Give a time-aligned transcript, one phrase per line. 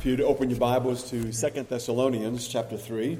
[0.00, 3.18] If you'd open your Bibles to Second Thessalonians chapter 3.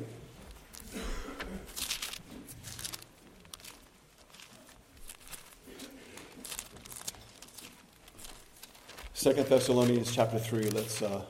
[9.13, 10.71] Second Thessalonians chapter 3.
[10.71, 11.21] Let's uh,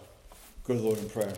[0.63, 1.35] go to the Lord in prayer.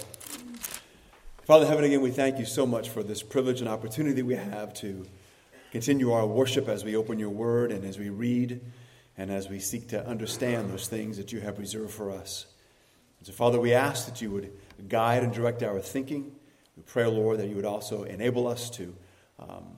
[1.46, 4.74] Father heaven, again, we thank you so much for this privilege and opportunity we have
[4.74, 5.06] to
[5.70, 8.60] continue our worship as we open your word and as we read
[9.16, 12.51] and as we seek to understand those things that you have reserved for us.
[13.22, 14.50] And so, Father, we ask that you would
[14.88, 16.32] guide and direct our thinking.
[16.76, 18.92] We pray, Lord, that you would also enable us to
[19.38, 19.76] um,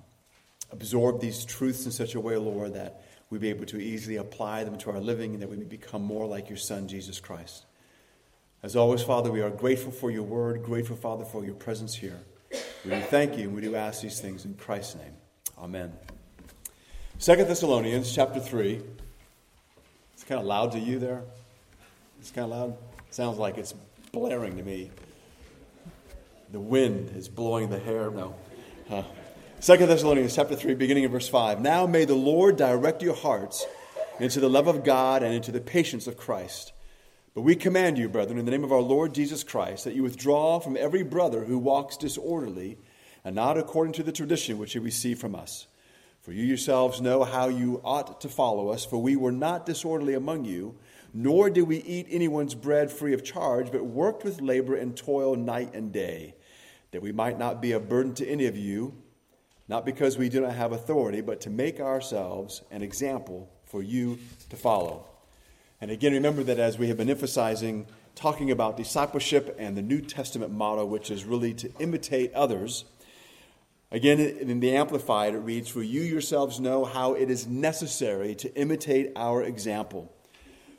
[0.73, 4.65] absorb these truths in such a way, Lord, that we be able to easily apply
[4.65, 7.67] them to our living and that we may become more like your Son, Jesus Christ.
[8.63, 12.21] As always, Father, we are grateful for your word, grateful, Father, for your presence here.
[12.83, 15.13] We do thank you and we do ask these things in Christ's name.
[15.59, 15.93] Amen.
[17.19, 18.81] Second Thessalonians chapter 3.
[20.15, 21.21] It's kind of loud to you there.
[22.21, 22.94] It's kind of loud.
[23.15, 23.73] Sounds like it's
[24.11, 24.91] blaring to me.
[26.51, 28.11] The wind is blowing the hair.
[28.11, 28.35] No.
[28.91, 29.05] Uh,
[29.61, 31.61] Second Thessalonians chapter 3, beginning of verse 5.
[31.61, 33.65] Now may the Lord direct your hearts
[34.19, 36.73] into the love of God and into the patience of Christ.
[37.37, 40.03] But we command you, brethren, in the name of our Lord Jesus Christ, that you
[40.03, 42.79] withdraw from every brother who walks disorderly
[43.25, 45.69] and not according to the tradition which you received from us.
[46.23, 50.15] For you yourselves know how you ought to follow us, for we were not disorderly
[50.15, 50.75] among you
[51.17, 55.37] nor did we eat anyone's bread free of charge, but worked with labor and toil
[55.37, 56.35] night and day,
[56.91, 58.93] that we might not be a burden to any of you,
[59.69, 64.19] not because we do not have authority, but to make ourselves an example for you
[64.51, 65.07] to follow.
[65.81, 67.87] And again, remember that as we have been emphasizing,
[68.17, 72.85] talking about discipleship and the New Testament motto, which is really to imitate others.
[73.93, 78.53] Again, in the Amplified, it reads, For you yourselves know how it is necessary to
[78.57, 80.14] imitate our example.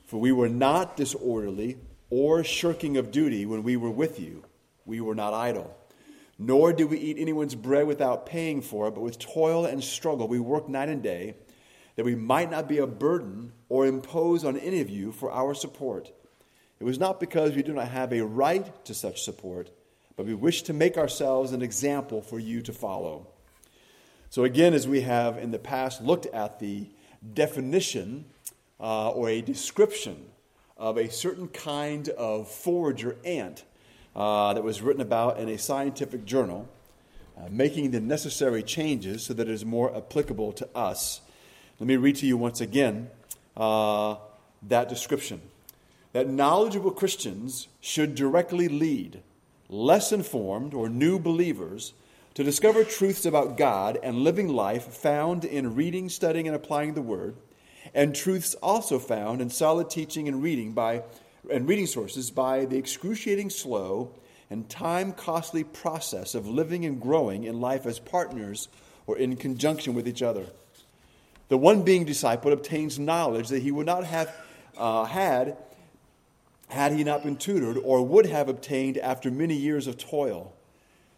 [0.06, 1.78] For we were not disorderly
[2.10, 4.44] or shirking of duty when we were with you.
[4.86, 5.76] We were not idle.
[6.38, 10.28] Nor did we eat anyone's bread without paying for it, but with toil and struggle
[10.28, 11.36] we worked night and day,
[11.96, 15.54] that we might not be a burden or impose on any of you for our
[15.54, 16.12] support.
[16.80, 19.72] It was not because we do not have a right to such support,
[20.18, 23.28] but we wish to make ourselves an example for you to follow.
[24.30, 26.90] So, again, as we have in the past looked at the
[27.34, 28.26] definition
[28.80, 30.26] uh, or a description
[30.78, 33.64] of a certain kind of forager ant
[34.16, 36.68] uh, that was written about in a scientific journal,
[37.38, 41.22] uh, making the necessary changes so that it is more applicable to us.
[41.80, 43.10] Let me read to you once again
[43.58, 44.16] uh,
[44.64, 45.42] that description.
[46.14, 49.22] That knowledgeable Christians should directly lead
[49.68, 51.94] less informed or new believers
[52.36, 57.02] to discover truths about God and living life found in reading, studying, and applying the
[57.02, 57.36] Word
[57.96, 61.02] and truths also found in solid teaching and reading by
[61.50, 64.12] and reading sources by the excruciating slow
[64.50, 68.68] and time costly process of living and growing in life as partners
[69.08, 70.46] or in conjunction with each other.
[71.48, 74.36] The one being discipled obtains knowledge that he would not have
[74.78, 75.58] uh, had
[76.68, 80.52] had he not been tutored or would have obtained after many years of toil.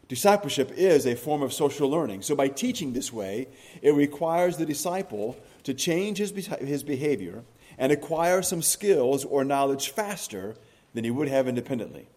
[0.10, 2.22] Discipleship is a form of social learning.
[2.22, 3.48] So, by teaching this way,
[3.82, 5.38] it requires the disciple
[5.68, 7.44] to change his, his behavior
[7.78, 10.56] and acquire some skills or knowledge faster
[10.94, 12.08] than he would have independently.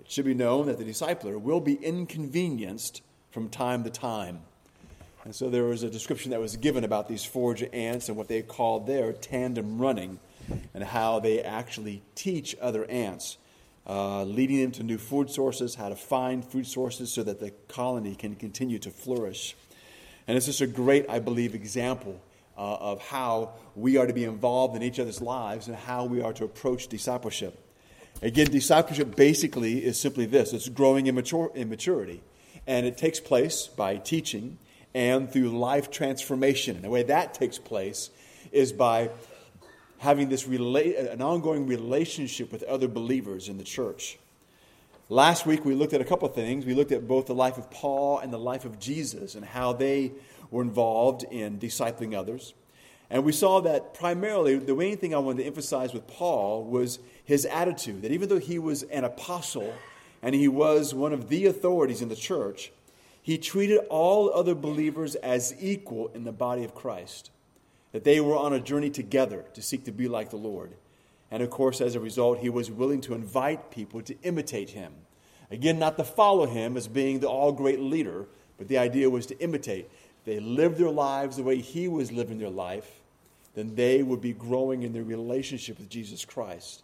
[0.00, 3.02] It should be known that the discipler will be inconvenienced
[3.32, 4.40] from time to time.
[5.26, 8.28] And so there was a description that was given about these forager ants and what
[8.28, 10.18] they called their tandem running
[10.72, 13.36] and how they actually teach other ants,
[13.86, 17.50] uh, leading them to new food sources, how to find food sources so that the
[17.68, 19.54] colony can continue to flourish.
[20.26, 22.22] And it's just a great, I believe, example
[22.56, 26.20] uh, of how we are to be involved in each other's lives and how we
[26.20, 27.58] are to approach discipleship.
[28.22, 32.22] Again, discipleship basically is simply this it's growing in, mature, in maturity.
[32.66, 34.58] And it takes place by teaching
[34.94, 36.76] and through life transformation.
[36.76, 38.10] And the way that takes place
[38.52, 39.10] is by
[39.98, 44.18] having this rela- an ongoing relationship with other believers in the church.
[45.08, 46.64] Last week we looked at a couple of things.
[46.64, 49.72] We looked at both the life of Paul and the life of Jesus and how
[49.72, 50.12] they
[50.50, 52.54] were involved in discipling others.
[53.10, 57.00] And we saw that primarily the main thing I wanted to emphasize with Paul was
[57.24, 59.74] his attitude that even though he was an apostle
[60.22, 62.72] and he was one of the authorities in the church,
[63.22, 67.30] he treated all other believers as equal in the body of Christ.
[67.92, 70.74] That they were on a journey together to seek to be like the Lord.
[71.32, 74.92] And of course, as a result, he was willing to invite people to imitate him.
[75.50, 78.26] Again, not to follow him as being the all great leader,
[78.56, 79.90] but the idea was to imitate
[80.24, 83.00] they lived their lives the way he was living their life,
[83.54, 86.82] then they would be growing in their relationship with Jesus Christ.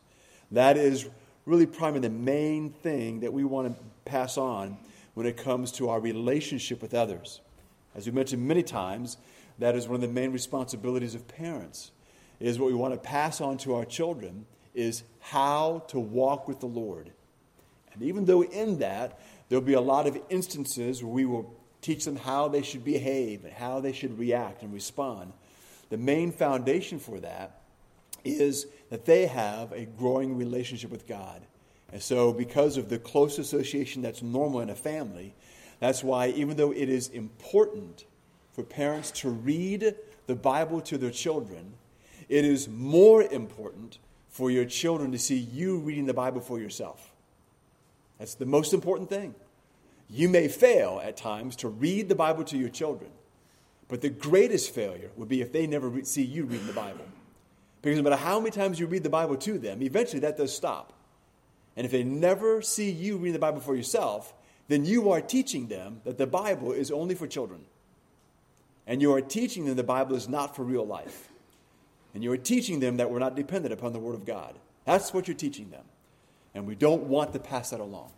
[0.50, 1.08] That is
[1.44, 4.76] really primary the main thing that we want to pass on
[5.14, 7.40] when it comes to our relationship with others.
[7.94, 9.16] As we mentioned many times,
[9.58, 11.92] that is one of the main responsibilities of parents.
[12.38, 14.44] Is what we want to pass on to our children
[14.74, 17.12] is how to walk with the Lord.
[17.94, 19.18] And even though in that
[19.48, 21.54] there'll be a lot of instances where we will
[21.86, 25.32] teach them how they should behave and how they should react and respond,
[25.88, 27.60] the main foundation for that
[28.24, 31.42] is that they have a growing relationship with God.
[31.92, 35.34] And so, because of the close association that's normal in a family,
[35.78, 38.04] that's why, even though it is important
[38.52, 39.94] for parents to read
[40.26, 41.74] the Bible to their children,
[42.28, 43.98] it is more important
[44.28, 47.12] for your children to see you reading the Bible for yourself.
[48.18, 49.36] That's the most important thing.
[50.08, 53.10] You may fail at times to read the Bible to your children,
[53.88, 57.04] but the greatest failure would be if they never re- see you reading the Bible.
[57.82, 60.54] Because no matter how many times you read the Bible to them, eventually that does
[60.54, 60.92] stop.
[61.76, 64.32] And if they never see you reading the Bible for yourself,
[64.68, 67.60] then you are teaching them that the Bible is only for children.
[68.86, 71.28] And you are teaching them the Bible is not for real life.
[72.14, 74.54] And you are teaching them that we're not dependent upon the Word of God.
[74.84, 75.84] That's what you're teaching them.
[76.54, 78.10] And we don't want to pass that along.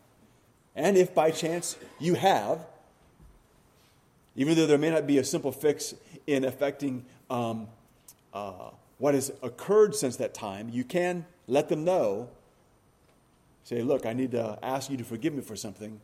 [0.75, 2.65] And if by chance you have,
[4.37, 5.95] even though there may not be a simple fix
[6.27, 7.67] in affecting um,
[8.33, 12.29] uh, what has occurred since that time, you can let them know.
[13.65, 16.01] Say, look, I need to ask you to forgive me for something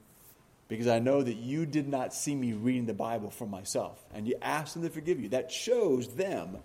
[0.69, 4.05] because I know that you did not see me reading the Bible for myself.
[4.13, 5.29] And you ask them to forgive you.
[5.29, 6.59] That shows them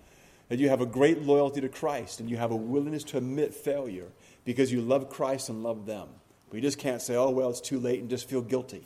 [0.48, 3.54] that you have a great loyalty to Christ and you have a willingness to admit
[3.54, 4.08] failure
[4.46, 6.08] because you love Christ and love them.
[6.52, 8.84] We just can't say, oh, well, it's too late and just feel guilty.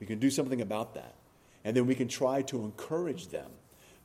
[0.00, 1.14] We can do something about that.
[1.64, 3.50] And then we can try to encourage them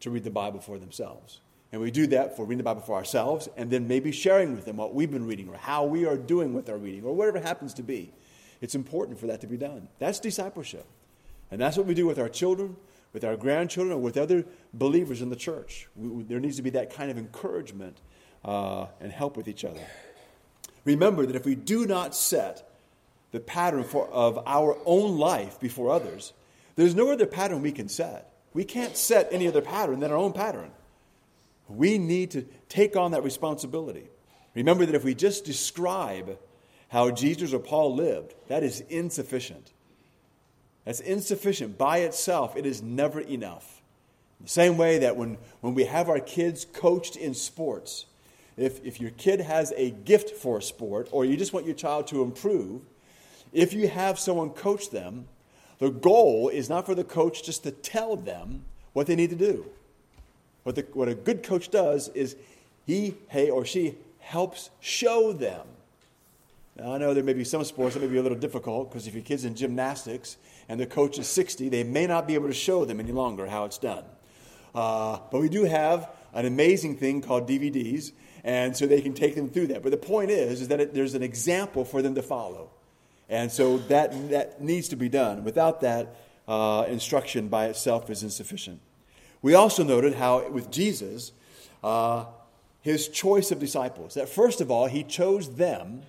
[0.02, 1.42] to read the Bible for themselves.
[1.72, 4.66] And we do that for reading the Bible for ourselves and then maybe sharing with
[4.66, 7.40] them what we've been reading or how we are doing with our reading or whatever
[7.40, 8.12] happens to be.
[8.62, 9.88] It's important for that to be done.
[10.00, 10.86] That's discipleship.
[11.52, 12.76] And that's what we do with our children,
[13.14, 15.88] with our grandchildren, or with other believers in the church.
[15.96, 17.98] We, we, there needs to be that kind of encouragement
[18.44, 19.82] uh, and help with each other.
[20.86, 22.69] Remember that if we do not set
[23.32, 26.34] the pattern for, of our own life before others,
[26.76, 28.34] there's no other pattern we can set.
[28.54, 30.72] We can't set any other pattern than our own pattern.
[31.68, 34.08] We need to take on that responsibility.
[34.56, 36.38] Remember that if we just describe
[36.88, 39.72] how Jesus or Paul lived, that is insufficient.
[40.86, 42.58] That's insufficient by itself.
[42.58, 43.82] It is never enough.
[44.42, 48.06] The same way that when, when we have our kids coached in sports,
[48.58, 51.76] if, if your kid has a gift for a sport or you just want your
[51.76, 52.82] child to improve,
[53.54, 55.28] if you have someone coach them,
[55.80, 58.64] the goal is not for the coach just to tell them
[58.94, 59.66] what they need to do.
[60.64, 62.36] What, the, what a good coach does is
[62.86, 65.66] he, he, or she helps show them.
[66.78, 69.08] Now, I know there may be some sports that may be a little difficult because
[69.08, 70.38] if your kid's in gymnastics
[70.68, 73.48] and the coach is 60, they may not be able to show them any longer
[73.48, 74.04] how it's done.
[74.76, 78.12] Uh, but we do have an amazing thing called DVDs,
[78.44, 79.82] and so they can take them through that.
[79.82, 82.70] But the point is, is that it, there's an example for them to follow.
[83.30, 85.44] And so that, that needs to be done.
[85.44, 86.16] Without that,
[86.48, 88.82] uh, instruction by itself is insufficient.
[89.42, 91.32] We also noted how with Jesus,
[91.84, 92.26] uh,
[92.82, 96.02] his choice of disciples, that first of all, he chose them,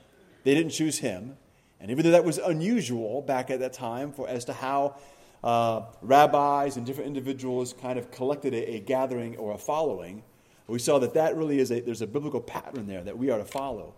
[0.45, 1.37] they didn't choose him.
[1.79, 4.97] And even though that was unusual back at that time for, as to how
[5.45, 10.23] uh, rabbis and different individuals kind of collected a, a, gathering or a following,
[10.67, 13.39] we saw that that really is a, there's a biblical pattern there that we are
[13.39, 13.95] to follow.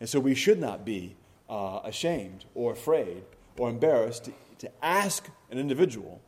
[0.00, 1.16] And so we should not be
[1.50, 3.24] uh, ashamed or afraid
[3.58, 6.20] or embarrassed to, to ask an individual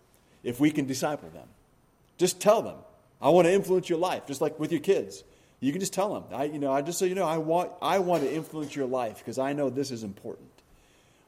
[0.43, 1.47] if we can disciple them.
[2.19, 2.77] Just tell them,
[3.21, 5.23] I want to influence your life, just like with your kids.
[5.61, 7.71] You can just tell them, I, you know, I just so you know, I want,
[7.81, 10.51] I want to influence your life because I know this is important.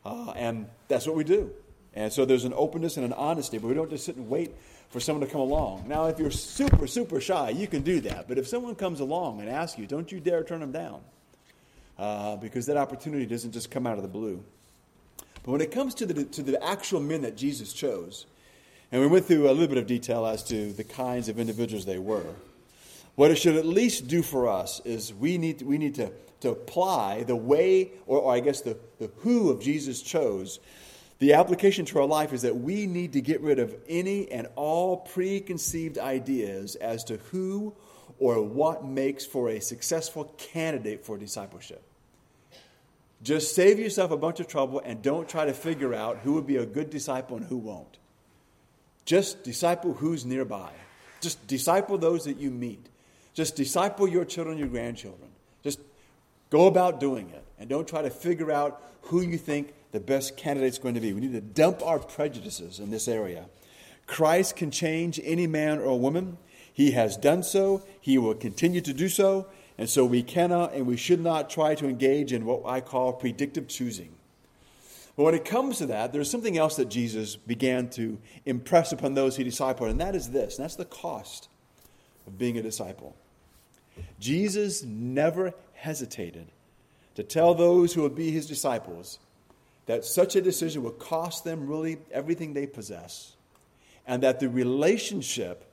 [0.05, 1.53] Uh, and that's what we do.
[1.95, 4.53] And so there's an openness and an honesty, but we don't just sit and wait
[4.91, 5.85] for someone to come along.
[5.87, 8.27] Now, if you're super, super shy, you can do that.
[8.27, 11.01] But if someone comes along and asks you, don't you dare turn them down
[11.99, 14.43] uh, because that opportunity doesn't just come out of the blue.
[15.45, 18.27] But when it comes to the, to the actual men that Jesus chose,
[18.91, 21.85] and we went through a little bit of detail as to the kinds of individuals
[21.85, 22.35] they were,
[23.15, 26.11] what it should at least do for us is we need, we need to,
[26.41, 30.59] to apply the way, or, or I guess the, the who of Jesus chose.
[31.21, 34.49] The application to our life is that we need to get rid of any and
[34.57, 37.75] all preconceived ideas as to who
[38.19, 41.83] or what makes for a successful candidate for discipleship.
[43.23, 46.47] Just save yourself a bunch of trouble and don't try to figure out who would
[46.47, 47.99] be a good disciple and who won't.
[49.05, 50.71] Just disciple who's nearby.
[51.21, 52.87] Just disciple those that you meet.
[53.33, 55.31] Just disciple your children, your grandchildren.
[55.63, 55.81] Just
[56.55, 57.45] Go about doing it.
[57.59, 61.01] And don't try to figure out who you think the best candidate is going to
[61.01, 61.13] be.
[61.13, 63.47] We need to dump our prejudices in this area.
[64.07, 66.39] Christ can change any man or woman.
[66.75, 67.83] He has done so.
[68.01, 69.47] He will continue to do so.
[69.79, 73.15] And so we cannot and we should not try to engage in what I call
[73.15, 74.15] predictive choosing.
[75.17, 79.15] But when it comes to that, there's something else that Jesus began to impress upon
[79.15, 81.49] those he discipled, and that is this, that's the cost
[82.27, 83.15] of being a disciple.
[84.19, 86.49] Jesus never hesitated
[87.15, 89.21] to tell those who would be his disciples
[89.87, 93.37] that such a decision would cost them really everything they possess,
[94.09, 95.64] and that the relationship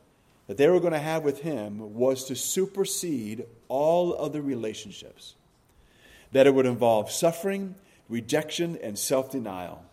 [0.52, 5.36] that they were going to have with him was to supersede all other relationships,
[6.34, 7.74] that it would involve suffering
[8.12, 9.84] rejection, and self denial.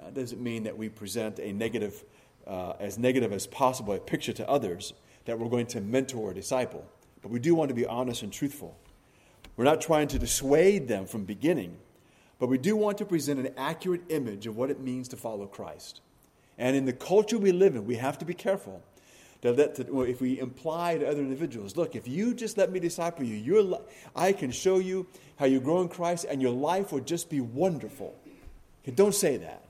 [0.00, 2.02] That doesn't mean that we present a negative,
[2.46, 4.94] uh, as negative as possible, a picture to others
[5.26, 6.84] that we're going to mentor a disciple.
[7.20, 8.76] But we do want to be honest and truthful.
[9.56, 11.76] We're not trying to dissuade them from beginning,
[12.38, 15.46] but we do want to present an accurate image of what it means to follow
[15.46, 16.00] Christ.
[16.56, 18.82] And in the culture we live in, we have to be careful
[19.42, 23.24] to let if we imply to other individuals, look, if you just let me disciple
[23.24, 23.80] you, your,
[24.14, 25.06] I can show you
[25.36, 28.14] how you grow in Christ and your life will just be wonderful.
[28.82, 29.64] Okay, don't say that.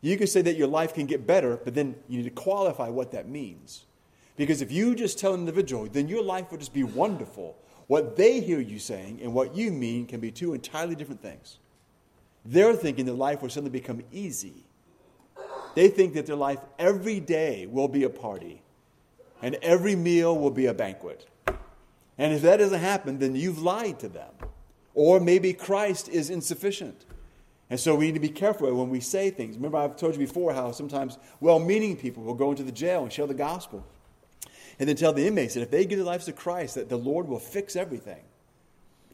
[0.00, 2.88] You can say that your life can get better, but then you need to qualify
[2.88, 3.84] what that means.
[4.36, 7.58] Because if you just tell an individual, then your life will just be wonderful.
[7.88, 11.58] What they hear you saying and what you mean can be two entirely different things.
[12.46, 14.64] They're thinking that life will suddenly become easy.
[15.74, 18.62] They think that their life every day will be a party
[19.42, 21.28] and every meal will be a banquet.
[22.18, 24.32] And if that doesn't happen, then you've lied to them.
[24.94, 27.06] Or maybe Christ is insufficient.
[27.70, 29.56] And so we need to be careful when we say things.
[29.56, 33.02] Remember, I've told you before how sometimes well meaning people will go into the jail
[33.02, 33.86] and share the gospel.
[34.78, 36.96] And then tell the inmates that if they give their lives to Christ, that the
[36.96, 38.22] Lord will fix everything.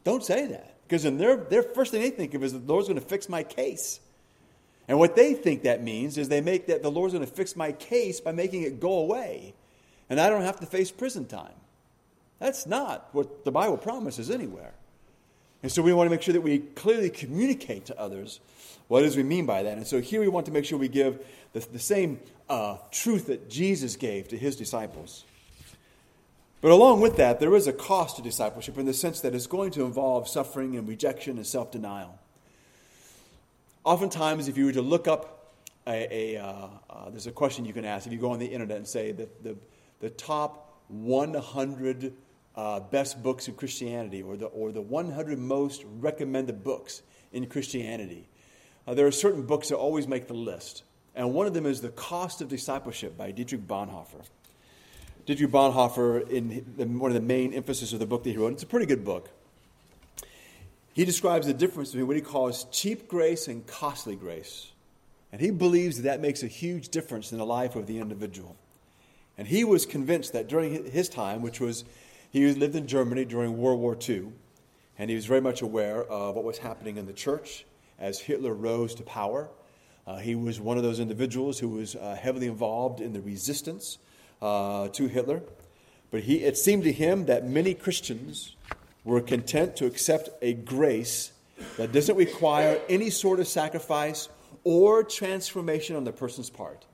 [0.03, 0.77] Don't say that.
[0.83, 3.27] Because then their, their first thing they think of is the Lord's going to fix
[3.27, 3.99] my case.
[4.87, 7.55] And what they think that means is they make that the Lord's going to fix
[7.55, 9.53] my case by making it go away.
[10.09, 11.53] And I don't have to face prison time.
[12.39, 14.73] That's not what the Bible promises anywhere.
[15.63, 18.39] And so we want to make sure that we clearly communicate to others
[18.87, 19.77] what is we mean by that.
[19.77, 23.27] And so here we want to make sure we give the, the same uh, truth
[23.27, 25.25] that Jesus gave to his disciples.
[26.61, 29.47] But along with that, there is a cost to discipleship in the sense that it's
[29.47, 32.17] going to involve suffering and rejection and self denial
[33.87, 35.53] oftentimes, if you were to look up
[35.87, 38.45] a, a uh, uh, there's a question you can ask if you go on the
[38.45, 39.57] internet and say the, the,
[40.01, 42.13] the top 100
[42.55, 47.01] uh, best books in Christianity or the, or the 100 most recommended books
[47.31, 48.27] in Christianity.
[48.85, 50.83] Uh, there are certain books that always make the list.
[51.15, 54.23] And one of them is The Cost of Discipleship by Dietrich Bonhoeffer.
[55.25, 58.63] Dietrich Bonhoeffer, in one of the main emphasis of the book that he wrote, it's
[58.63, 59.29] a pretty good book.
[60.97, 64.71] He describes the difference between what he calls cheap grace and costly grace.
[65.31, 68.55] And he believes that that makes a huge difference in the life of the individual.
[69.37, 71.85] And he was convinced that during his time, which was,
[72.31, 74.29] he lived in Germany during World War II,
[74.97, 77.63] and he was very much aware of what was happening in the church
[77.99, 79.49] as Hitler rose to power.
[80.07, 83.99] Uh, he was one of those individuals who was uh, heavily involved in the resistance
[84.41, 85.43] uh, to Hitler.
[86.09, 88.55] But he, it seemed to him that many Christians
[89.07, 91.31] we're content to accept a grace
[91.77, 94.27] that doesn't require any sort of sacrifice
[94.65, 96.85] or transformation on the person's part.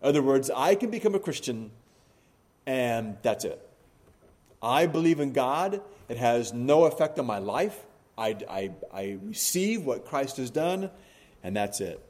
[0.00, 1.70] In other words, I can become a Christian
[2.64, 3.60] and that's it.
[4.62, 5.82] I believe in God.
[6.08, 7.78] It has no effect on my life.
[8.16, 10.90] I, I, I receive what Christ has done,
[11.42, 12.02] and that's it.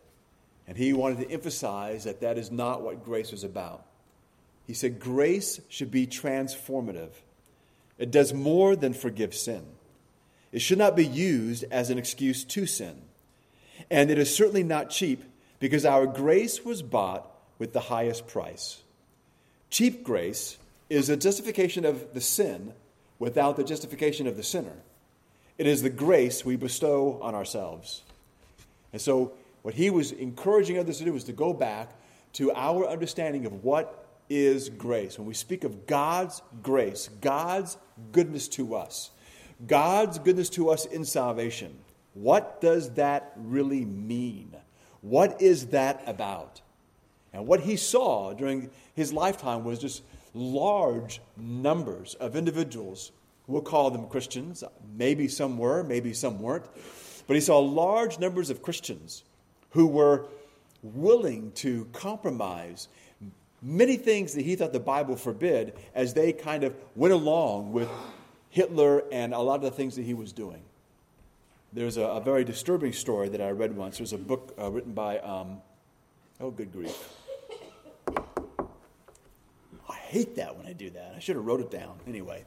[0.69, 3.85] And he wanted to emphasize that that is not what grace is about.
[4.69, 7.11] He said grace should be transformative.
[7.99, 9.65] It does more than forgive sin.
[10.53, 13.03] It should not be used as an excuse to sin.
[13.91, 15.25] And it is certainly not cheap
[15.59, 18.83] because our grace was bought with the highest price.
[19.71, 20.59] Cheap grace
[20.89, 22.73] is a justification of the sin
[23.19, 24.77] without the justification of the sinner.
[25.57, 28.03] It is the grace we bestow on ourselves.
[28.93, 29.33] And so,
[29.63, 31.91] what he was encouraging others to do was to go back
[32.35, 35.19] to our understanding of what is grace.
[35.19, 37.76] When we speak of God's grace, God's
[38.12, 39.11] goodness to us,
[39.66, 41.78] God's goodness to us in salvation,
[42.14, 44.57] what does that really mean?
[45.00, 46.61] What is that about?
[47.33, 50.02] And what he saw during his lifetime was just
[50.33, 53.12] large numbers of individuals.
[53.47, 54.64] We'll call them Christians.
[54.97, 56.66] Maybe some were, maybe some weren't.
[57.26, 59.25] But he saw large numbers of Christians
[59.71, 60.26] who were
[60.83, 62.88] willing to compromise
[63.64, 67.88] many things that he thought the Bible forbid as they kind of went along with
[68.50, 70.62] Hitler and a lot of the things that he was doing.
[71.73, 73.99] There's a, a very disturbing story that I read once.
[73.99, 75.62] There's a book uh, written by, um,
[76.40, 76.97] oh, good grief.
[79.88, 81.14] I hate that when I do that.
[81.16, 81.99] I should have wrote it down.
[82.06, 82.44] Anyway,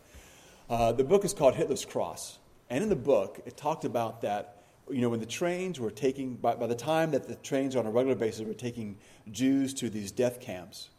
[0.70, 2.38] uh, the book is called Hitler's Cross.
[2.70, 6.36] And in the book, it talked about that, you know, when the trains were taking,
[6.36, 8.98] by, by the time that the trains on a regular basis were taking
[9.32, 10.90] Jews to these death camps,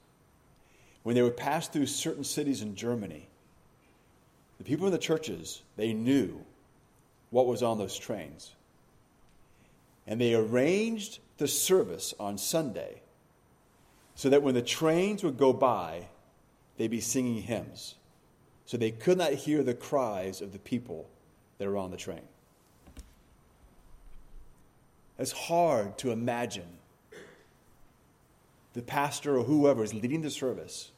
[1.08, 3.26] when they would pass through certain cities in Germany,
[4.58, 6.44] the people in the churches, they knew
[7.30, 8.54] what was on those trains.
[10.06, 13.00] And they arranged the service on Sunday
[14.16, 16.08] so that when the trains would go by,
[16.76, 17.94] they'd be singing hymns.
[18.66, 21.08] So they could not hear the cries of the people
[21.56, 22.28] that were on the train.
[25.18, 26.68] It's hard to imagine
[28.74, 30.90] the pastor or whoever is leading the service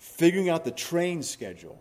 [0.00, 1.80] figuring out the train schedule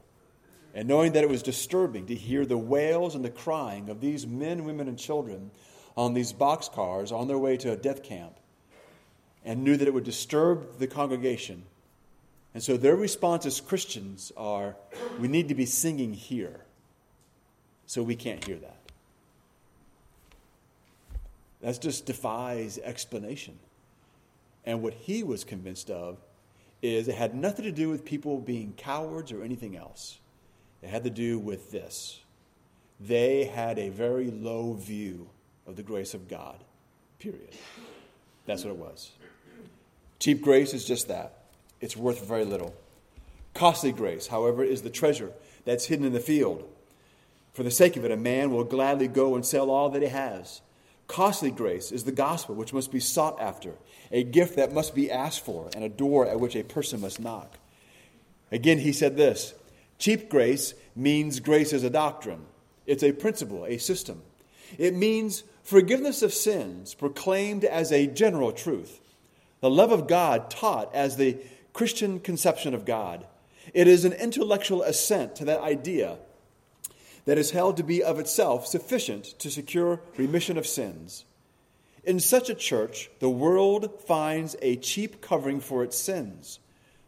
[0.75, 4.27] and knowing that it was disturbing to hear the wails and the crying of these
[4.27, 5.49] men, women, and children
[5.97, 8.33] on these boxcars on their way to a death camp,
[9.43, 11.63] and knew that it would disturb the congregation.
[12.53, 14.75] And so their response as Christians are
[15.19, 16.61] we need to be singing here,
[17.87, 18.77] so we can't hear that.
[21.61, 23.57] That just defies explanation.
[24.65, 26.17] And what he was convinced of
[26.81, 30.19] is it had nothing to do with people being cowards or anything else.
[30.81, 32.19] It had to do with this.
[32.99, 35.29] They had a very low view
[35.67, 36.63] of the grace of God,
[37.19, 37.49] period.
[38.45, 39.11] That's what it was.
[40.19, 41.45] Cheap grace is just that
[41.79, 42.73] it's worth very little.
[43.53, 45.31] Costly grace, however, is the treasure
[45.65, 46.67] that's hidden in the field.
[47.53, 50.07] For the sake of it, a man will gladly go and sell all that he
[50.07, 50.61] has.
[51.09, 53.73] Costly grace is the gospel which must be sought after,
[54.11, 57.19] a gift that must be asked for, and a door at which a person must
[57.19, 57.57] knock.
[58.51, 59.55] Again, he said this
[59.97, 62.45] Cheap grace means grace as a doctrine,
[62.85, 64.21] it's a principle, a system.
[64.77, 69.01] It means forgiveness of sins proclaimed as a general truth,
[69.61, 71.37] the love of God taught as the
[71.73, 73.25] Christian conception of God.
[73.73, 76.19] It is an intellectual assent to that idea
[77.29, 81.25] that is held to be of itself sufficient to secure remission of sins.
[82.03, 86.57] In such a church, the world finds a cheap covering for its sins.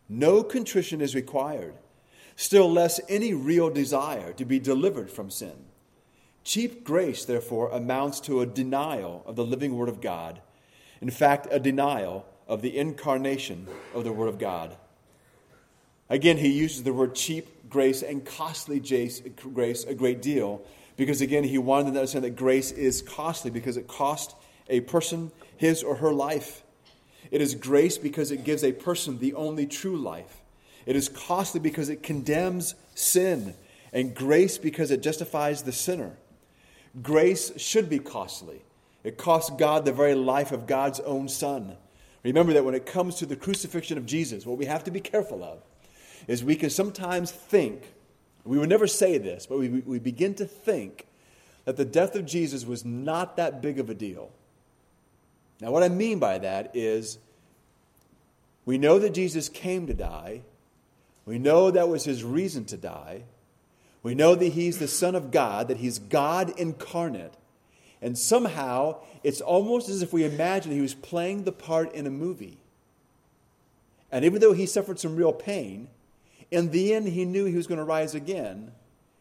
[0.07, 1.73] No contrition is required
[2.35, 5.65] still less any real desire to be delivered from sin.
[6.43, 10.39] Cheap grace, therefore, amounts to a denial of the living Word of God.
[11.01, 14.77] In fact, a denial of the incarnation of the Word of God.
[16.11, 20.61] Again, he uses the word cheap grace and costly grace a great deal
[20.97, 24.35] because, again, he wanted them to understand that grace is costly because it cost
[24.69, 26.63] a person his or her life.
[27.31, 30.41] It is grace because it gives a person the only true life.
[30.85, 33.55] It is costly because it condemns sin,
[33.93, 36.17] and grace because it justifies the sinner.
[37.01, 38.61] Grace should be costly.
[39.03, 41.77] It costs God the very life of God's own Son.
[42.23, 44.99] Remember that when it comes to the crucifixion of Jesus, what we have to be
[44.99, 45.63] careful of
[46.31, 47.83] is we can sometimes think,
[48.45, 51.05] we would never say this, but we, we begin to think
[51.65, 54.31] that the death of Jesus was not that big of a deal.
[55.59, 57.17] Now, what I mean by that is
[58.63, 60.43] we know that Jesus came to die,
[61.25, 63.23] we know that was his reason to die.
[64.01, 67.35] We know that he's the Son of God, that he's God incarnate.
[68.01, 72.09] And somehow, it's almost as if we imagine he was playing the part in a
[72.09, 72.57] movie.
[74.11, 75.89] And even though he suffered some real pain,
[76.51, 78.71] in the end, he knew he was going to rise again.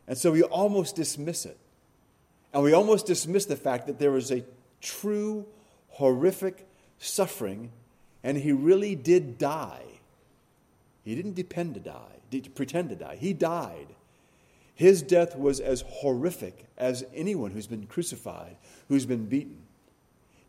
[0.09, 1.57] And so we almost dismiss it.
[2.53, 4.45] And we almost dismiss the fact that there was a
[4.81, 5.47] true,
[5.90, 6.66] horrific
[6.99, 7.71] suffering,
[8.25, 9.85] and he really did die.
[11.05, 13.16] He didn't depend to die, pretend to die.
[13.16, 13.87] He died.
[14.75, 18.57] His death was as horrific as anyone who's been crucified,
[18.88, 19.59] who's been beaten.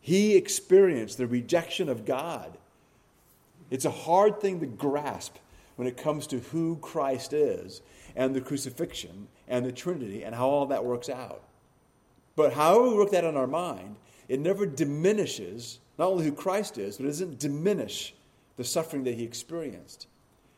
[0.00, 2.58] He experienced the rejection of God.
[3.70, 5.36] It's a hard thing to grasp
[5.76, 7.82] when it comes to who Christ is
[8.14, 11.42] and the crucifixion and the Trinity and how all that works out.
[12.36, 13.96] But however we work that in our mind,
[14.28, 18.14] it never diminishes not only who Christ is, but it doesn't diminish
[18.56, 20.06] the suffering that he experienced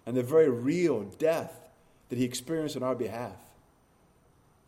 [0.07, 1.68] and the very real death
[2.09, 3.37] that he experienced on our behalf.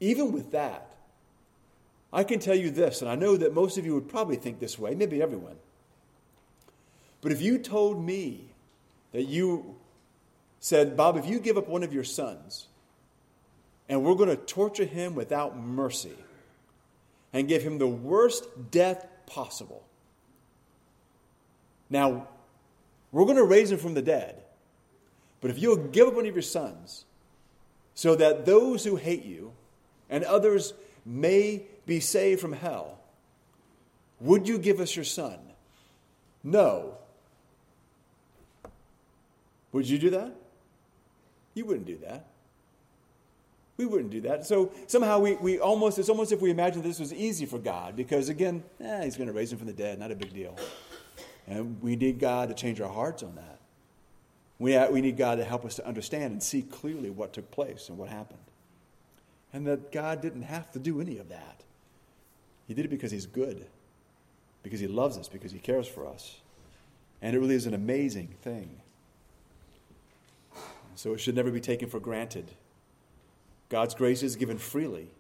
[0.00, 0.90] Even with that,
[2.12, 4.58] I can tell you this, and I know that most of you would probably think
[4.58, 5.56] this way, maybe everyone.
[7.20, 8.52] But if you told me
[9.12, 9.75] that you
[10.66, 12.66] said, Bob, if you give up one of your sons
[13.88, 16.16] and we're going to torture him without mercy
[17.32, 19.84] and give him the worst death possible,
[21.88, 22.26] now
[23.12, 24.42] we're going to raise him from the dead
[25.40, 27.04] but if you'll give up one of your sons
[27.94, 29.52] so that those who hate you
[30.10, 30.74] and others
[31.04, 32.98] may be saved from hell.
[34.20, 35.38] Would you give us your son?
[36.42, 36.96] No.
[39.70, 40.34] Would you do that?
[41.56, 42.26] You wouldn't do that.
[43.78, 44.46] We wouldn't do that.
[44.46, 47.96] So somehow we, we almost, it's almost if we imagine this was easy for God
[47.96, 50.54] because, again, eh, he's going to raise him from the dead, not a big deal.
[51.46, 53.58] And we need God to change our hearts on that.
[54.58, 57.88] We, we need God to help us to understand and see clearly what took place
[57.88, 58.38] and what happened.
[59.52, 61.62] And that God didn't have to do any of that.
[62.68, 63.66] He did it because he's good,
[64.62, 66.40] because he loves us, because he cares for us.
[67.22, 68.80] And it really is an amazing thing.
[70.96, 72.50] So it should never be taken for granted
[73.68, 75.10] God's grace is given freely.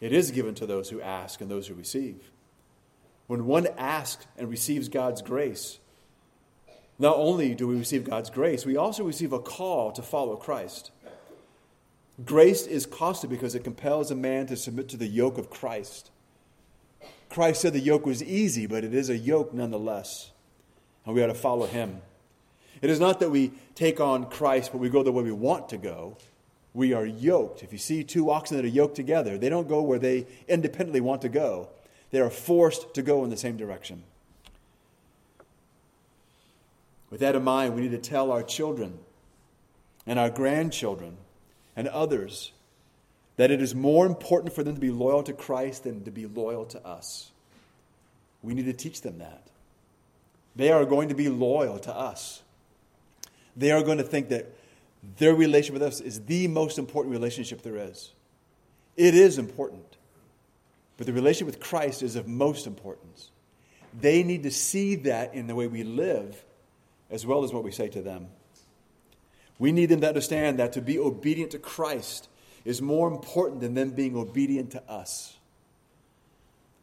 [0.00, 2.30] It is given to those who ask and those who receive.
[3.28, 5.78] When one asks and receives God's grace,
[6.98, 10.90] not only do we receive God's grace, we also receive a call to follow Christ.
[12.24, 16.10] Grace is costly because it compels a man to submit to the yoke of Christ.
[17.30, 20.32] Christ said the yoke was easy, but it is a yoke nonetheless,
[21.06, 22.02] and we ought to follow him.
[22.82, 25.70] It is not that we take on Christ, but we go the way we want
[25.70, 26.18] to go
[26.74, 27.62] we are yoked.
[27.62, 31.00] If you see two oxen that are yoked together, they don't go where they independently
[31.00, 31.68] want to go,
[32.10, 34.02] they are forced to go in the same direction.
[37.10, 38.98] With that in mind, we need to tell our children
[40.06, 41.18] and our grandchildren
[41.76, 42.52] and others
[43.36, 46.26] that it is more important for them to be loyal to Christ than to be
[46.26, 47.30] loyal to us.
[48.42, 49.42] We need to teach them that.
[50.56, 52.41] They are going to be loyal to us.
[53.56, 54.54] They are going to think that
[55.18, 58.12] their relationship with us is the most important relationship there is.
[58.96, 59.96] It is important.
[60.96, 63.30] But the relationship with Christ is of most importance.
[63.98, 66.44] They need to see that in the way we live
[67.10, 68.28] as well as what we say to them.
[69.58, 72.28] We need them to understand that to be obedient to Christ
[72.64, 75.36] is more important than them being obedient to us.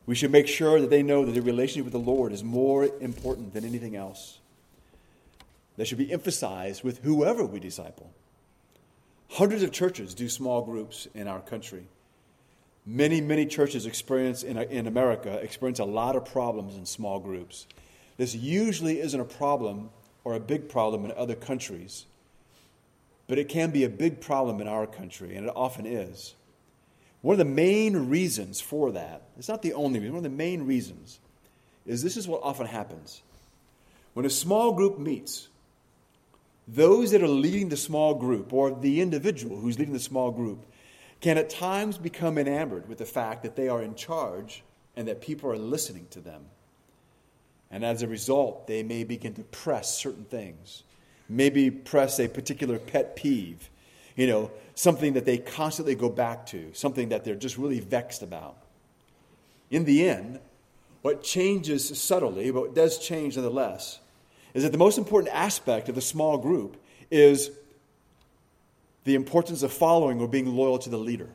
[0.06, 2.86] We should make sure that they know that their relationship with the Lord is more
[3.00, 4.39] important than anything else
[5.80, 8.12] that should be emphasized with whoever we disciple.
[9.30, 11.88] Hundreds of churches do small groups in our country.
[12.86, 17.66] Many, many churches experience in, in America experience a lot of problems in small groups.
[18.18, 19.90] This usually isn't a problem
[20.26, 22.08] or a big problem in other countries,
[23.30, 26.36] but it can be a big problem in our country, and it often is.
[27.22, 30.38] One of the main reasons for that, it's not the only reason, one of the
[30.38, 31.20] main reasons
[31.86, 33.22] is this is what often happens.
[34.14, 35.48] When a small group meets,
[36.72, 40.66] those that are leading the small group or the individual who's leading the small group
[41.20, 44.64] can at times become enamored with the fact that they are in charge
[44.96, 46.46] and that people are listening to them.
[47.72, 50.84] And as a result, they may begin to press certain things,
[51.28, 53.70] maybe press a particular pet peeve,
[54.16, 58.22] you know, something that they constantly go back to, something that they're just really vexed
[58.22, 58.58] about.
[59.72, 60.40] In the end,
[61.02, 64.00] what changes subtly, but does change nonetheless,
[64.54, 66.78] is that the most important aspect of the small group
[67.12, 67.52] is
[69.04, 71.30] the importance of following or being loyal to the leader.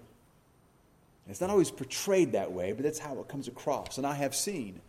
[1.28, 3.96] It's not always portrayed that way, but that's how it comes across.
[3.96, 4.80] And I have seen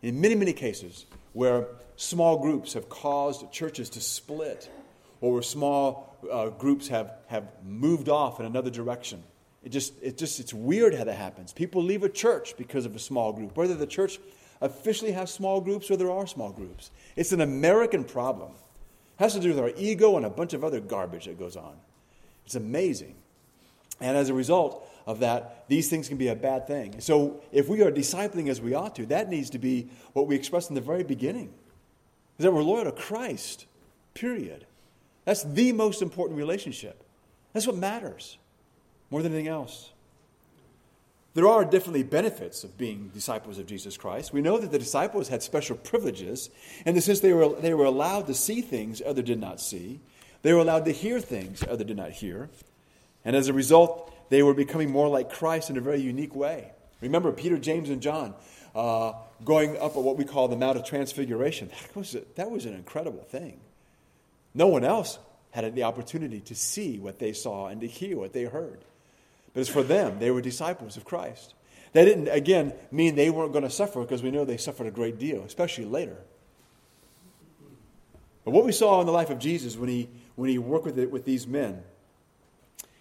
[0.00, 1.66] in many, many cases where
[1.96, 4.70] small groups have caused churches to split
[5.20, 9.22] or where small uh, groups have, have moved off in another direction.
[9.62, 11.52] It just, it just, it's weird how that happens.
[11.52, 14.18] People leave a church because of a small group, whether the church
[14.62, 16.90] officially have small groups or there are small groups.
[17.16, 18.52] It's an American problem.
[19.18, 21.56] It has to do with our ego and a bunch of other garbage that goes
[21.56, 21.74] on.
[22.46, 23.14] It's amazing.
[24.00, 27.00] And as a result of that, these things can be a bad thing.
[27.00, 30.36] So if we are discipling as we ought to, that needs to be what we
[30.36, 31.52] expressed in the very beginning.
[32.38, 33.66] Is that we're loyal to Christ.
[34.14, 34.66] Period.
[35.24, 37.04] That's the most important relationship.
[37.52, 38.38] That's what matters
[39.10, 39.91] more than anything else.
[41.34, 44.34] There are definitely benefits of being disciples of Jesus Christ.
[44.34, 46.50] We know that the disciples had special privileges
[46.84, 50.00] the sense they were, they were allowed to see things others did not see,
[50.42, 52.50] they were allowed to hear things others did not hear.
[53.24, 56.72] And as a result, they were becoming more like Christ in a very unique way.
[57.00, 58.34] Remember Peter, James, and John
[58.74, 59.12] uh,
[59.44, 61.68] going up at what we call the Mount of Transfiguration.
[61.68, 63.60] That was, a, that was an incredible thing.
[64.54, 65.18] No one else
[65.50, 68.84] had the opportunity to see what they saw and to hear what they heard.
[69.54, 71.54] But it's for them, they were disciples of Christ.
[71.92, 74.90] That didn't, again, mean they weren't going to suffer because we know they suffered a
[74.90, 76.16] great deal, especially later.
[78.44, 80.98] But what we saw in the life of Jesus when he, when he worked with,
[80.98, 81.82] it, with these men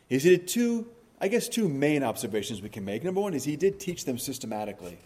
[0.09, 0.87] is he did two,
[1.21, 3.03] I guess, two main observations we can make.
[3.03, 4.97] Number one is he did teach them systematically.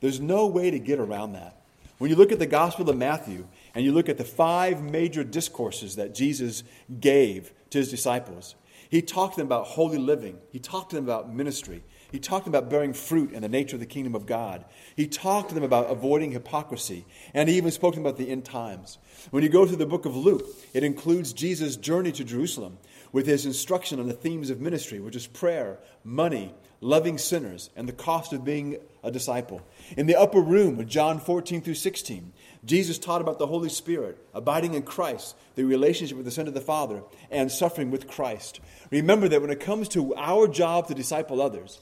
[0.00, 1.60] There's no way to get around that.
[1.98, 5.24] When you look at the Gospel of Matthew and you look at the five major
[5.24, 6.62] discourses that Jesus
[7.00, 8.54] gave to his disciples,
[8.88, 10.38] He talked to them about holy living.
[10.50, 11.82] He talked to them about ministry.
[12.12, 14.64] He talked about bearing fruit and the nature of the kingdom of God.
[14.94, 17.06] He talked to them about avoiding hypocrisy.
[17.32, 18.98] And he even spoke to them about the end times.
[19.30, 22.78] When you go through the book of Luke, it includes Jesus' journey to Jerusalem
[23.10, 27.88] with his instruction on the themes of ministry, which is prayer, money, loving sinners, and
[27.88, 29.62] the cost of being a disciple.
[29.96, 32.30] In the upper room of John 14 through 16,
[32.62, 36.52] Jesus taught about the Holy Spirit, abiding in Christ, the relationship with the Son of
[36.52, 38.60] the Father, and suffering with Christ.
[38.90, 41.80] Remember that when it comes to our job to disciple others,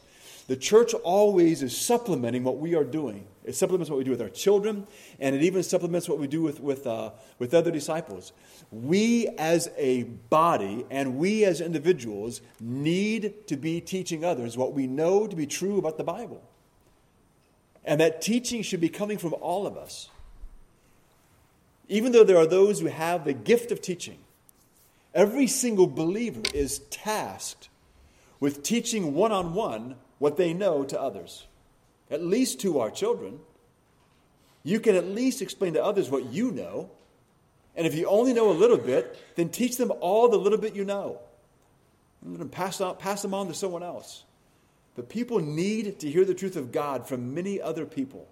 [0.52, 3.26] the church always is supplementing what we are doing.
[3.42, 4.86] It supplements what we do with our children,
[5.18, 8.34] and it even supplements what we do with, with, uh, with other disciples.
[8.70, 14.86] We as a body and we as individuals need to be teaching others what we
[14.86, 16.42] know to be true about the Bible.
[17.82, 20.10] And that teaching should be coming from all of us.
[21.88, 24.18] Even though there are those who have the gift of teaching,
[25.14, 27.70] every single believer is tasked
[28.38, 31.48] with teaching one on one what they know to others,
[32.08, 33.40] at least to our children.
[34.62, 36.90] You can at least explain to others what you know.
[37.74, 40.76] And if you only know a little bit, then teach them all the little bit
[40.76, 41.18] you know.
[42.24, 44.22] And pass, pass them on to someone else.
[44.94, 48.28] But people need to hear the truth of God from many other people.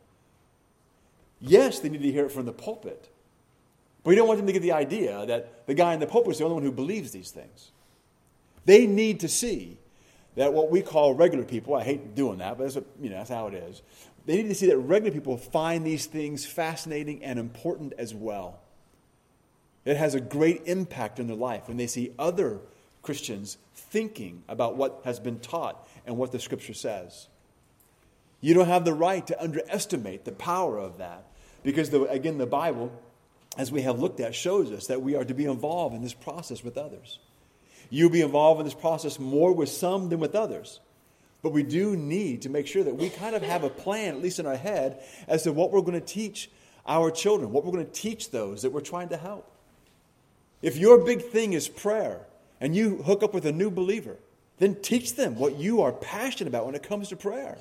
[1.40, 3.09] Yes, they need to hear it from the pulpit.
[4.05, 6.35] But we don't want them to get the idea that the guy in the pulpit
[6.35, 7.72] is the only one who believes these things.
[8.64, 9.80] They need to see
[10.37, 13.16] that what we call regular people, I hate doing that, but that's, what, you know,
[13.16, 13.83] that's how it is.
[14.27, 18.61] They need to see that regular people find these things fascinating and important as well.
[19.85, 22.61] It has a great impact on their life when they see other
[23.03, 27.29] Christians thinking about what has been taught and what the Scripture says.
[28.40, 31.25] You don't have the right to underestimate the power of that
[31.62, 32.93] because, the, again, the Bible,
[33.57, 36.14] as we have looked at, shows us that we are to be involved in this
[36.14, 37.19] process with others.
[37.90, 40.81] You'll be involved in this process more with some than with others.
[41.42, 44.22] But we do need to make sure that we kind of have a plan, at
[44.22, 46.50] least in our head, as to what we're going to teach
[46.87, 49.50] our children, what we're going to teach those that we're trying to help.
[50.62, 52.20] If your big thing is prayer
[52.61, 54.16] and you hook up with a new believer,
[54.59, 57.57] then teach them what you are passionate about when it comes to prayer.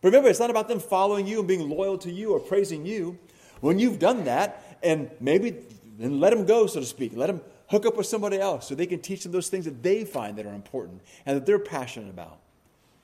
[0.00, 2.86] But Remember, it's not about them following you and being loyal to you or praising
[2.86, 3.18] you.
[3.60, 5.56] When you've done that, and maybe
[5.98, 7.40] then let them go, so to speak, let them
[7.72, 10.36] hook up with somebody else so they can teach them those things that they find
[10.36, 12.38] that are important and that they're passionate about.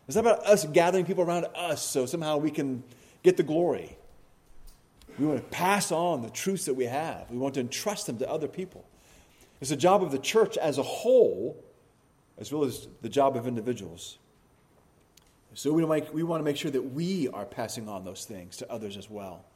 [0.07, 2.85] It's not about us gathering people around us so somehow we can
[3.23, 3.97] get the glory.
[5.19, 7.31] We want to pass on the truths that we have.
[7.31, 8.85] We want to entrust them to other people.
[9.63, 11.65] It's the job of the church as a whole,
[12.37, 14.19] as well as the job of individuals.
[15.55, 18.71] So we, we want to make sure that we are passing on those things to
[18.71, 19.47] others as well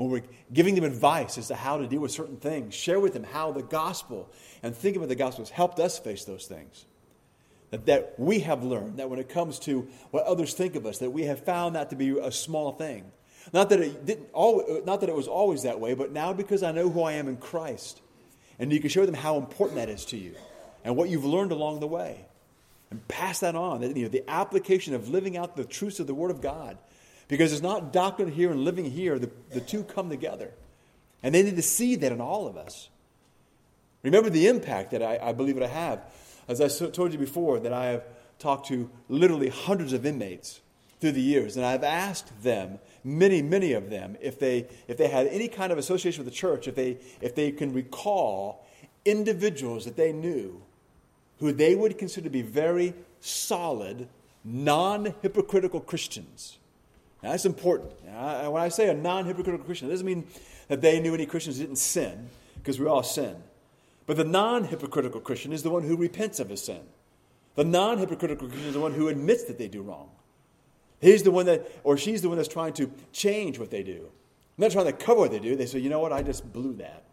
[0.00, 3.12] when we're giving them advice as to how to deal with certain things, share with
[3.12, 4.30] them how the gospel
[4.62, 6.86] and think about the gospel has helped us face those things.
[7.70, 10.98] That, that we have learned that when it comes to what others think of us,
[10.98, 13.12] that we have found that to be a small thing.
[13.52, 16.62] Not that it didn't always, not that it was always that way, but now because
[16.62, 18.00] I know who I am in Christ,
[18.58, 20.34] and you can show them how important that is to you,
[20.82, 22.24] and what you've learned along the way,
[22.90, 23.82] and pass that on.
[23.82, 26.78] You know, the application of living out the truths of the Word of God
[27.30, 30.50] because it's not doctrine here and living here, the, the two come together.
[31.22, 32.88] And they need to see that in all of us.
[34.02, 36.02] Remember the impact that I, I believe that I have.
[36.48, 38.04] As I so, told you before, that I have
[38.40, 40.60] talked to literally hundreds of inmates
[41.00, 45.08] through the years, and I've asked them, many, many of them, if they, if they
[45.08, 48.66] had any kind of association with the church, if they, if they can recall
[49.04, 50.60] individuals that they knew
[51.38, 54.08] who they would consider to be very solid,
[54.44, 56.56] non hypocritical Christians
[57.22, 57.92] now, that's important.
[58.04, 60.26] Now, when I say a non hypocritical Christian, it doesn't mean
[60.68, 63.36] that they knew any Christians didn't sin, because we all sin.
[64.06, 66.80] But the non hypocritical Christian is the one who repents of his sin.
[67.56, 70.08] The non hypocritical Christian is the one who admits that they do wrong.
[71.00, 74.10] He's the one that, or she's the one that's trying to change what they do.
[74.56, 75.56] They're not trying to cover what they do.
[75.56, 77.04] They say, you know what, I just blew that.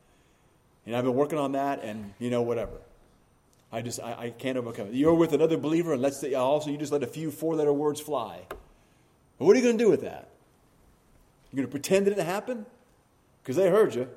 [0.86, 2.78] And I've been working on that, and you know, whatever.
[3.72, 4.94] I just, I, I can't overcome it.
[4.94, 7.74] You're with another believer, and let's say also you just let a few four letter
[7.74, 8.42] words fly.
[9.38, 10.30] What are you going to do with that?
[11.52, 12.66] You're going to pretend it didn't happen?
[13.42, 14.02] Because they heard you.
[14.02, 14.08] Or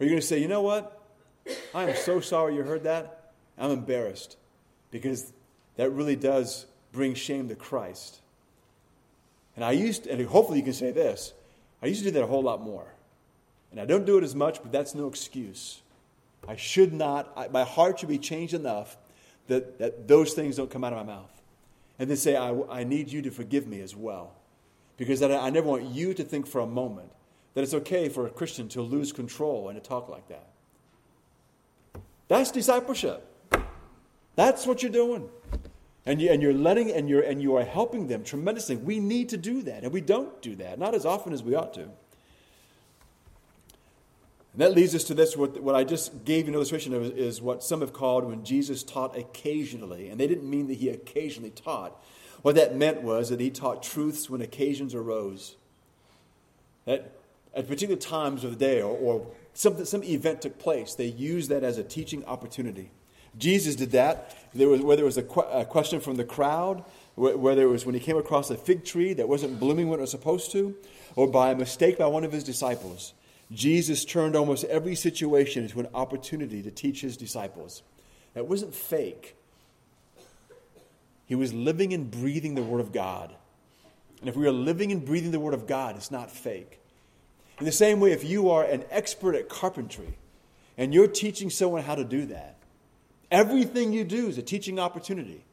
[0.00, 1.00] are you going to say, you know what?
[1.74, 3.32] I am so sorry you heard that.
[3.58, 4.36] I'm embarrassed.
[4.90, 5.32] Because
[5.76, 8.20] that really does bring shame to Christ.
[9.56, 11.32] And I used, to, and hopefully you can say this,
[11.82, 12.86] I used to do that a whole lot more.
[13.70, 15.80] And I don't do it as much, but that's no excuse.
[16.46, 18.96] I should not, I, my heart should be changed enough
[19.48, 21.41] that, that those things don't come out of my mouth
[21.98, 24.34] and then say, I, I need you to forgive me as well.
[24.96, 27.10] Because I, I never want you to think for a moment
[27.54, 30.48] that it's okay for a Christian to lose control and to talk like that.
[32.28, 33.28] That's discipleship.
[34.36, 35.28] That's what you're doing.
[36.06, 38.76] And, you, and you're letting and you're and you are helping them tremendously.
[38.76, 41.54] We need to do that, and we don't do that, not as often as we
[41.54, 41.90] ought to.
[44.52, 45.36] And that leads us to this.
[45.36, 48.82] What, what I just gave an illustration of is what some have called when Jesus
[48.82, 50.08] taught occasionally.
[50.08, 51.96] And they didn't mean that he occasionally taught.
[52.42, 55.56] What that meant was that he taught truths when occasions arose.
[56.84, 57.12] That
[57.54, 61.50] at particular times of the day or, or some, some event took place, they used
[61.50, 62.90] that as a teaching opportunity.
[63.38, 64.36] Jesus did that.
[64.52, 66.84] There was, whether it was a, qu- a question from the crowd,
[67.14, 70.02] whether it was when he came across a fig tree that wasn't blooming when it
[70.02, 70.74] was supposed to,
[71.16, 73.14] or by a mistake by one of his disciples.
[73.52, 77.82] Jesus turned almost every situation into an opportunity to teach his disciples.
[78.34, 79.36] That wasn't fake.
[81.26, 83.34] He was living and breathing the Word of God.
[84.20, 86.78] And if we are living and breathing the Word of God, it's not fake.
[87.58, 90.16] In the same way, if you are an expert at carpentry
[90.78, 92.56] and you're teaching someone how to do that,
[93.30, 95.44] everything you do is a teaching opportunity.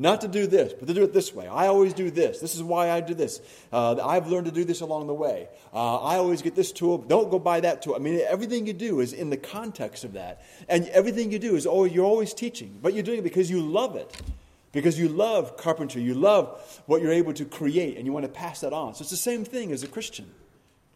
[0.00, 1.46] Not to do this, but to do it this way.
[1.46, 2.40] I always do this.
[2.40, 3.38] This is why I do this.
[3.70, 5.46] Uh, I've learned to do this along the way.
[5.74, 6.96] Uh, I always get this tool.
[6.96, 7.94] Don't go buy that tool.
[7.94, 10.42] I mean, everything you do is in the context of that.
[10.70, 12.78] And everything you do is, oh, you're always teaching.
[12.80, 14.22] But you're doing it because you love it.
[14.72, 16.00] Because you love carpentry.
[16.00, 18.94] You love what you're able to create, and you want to pass that on.
[18.94, 20.30] So it's the same thing as a Christian.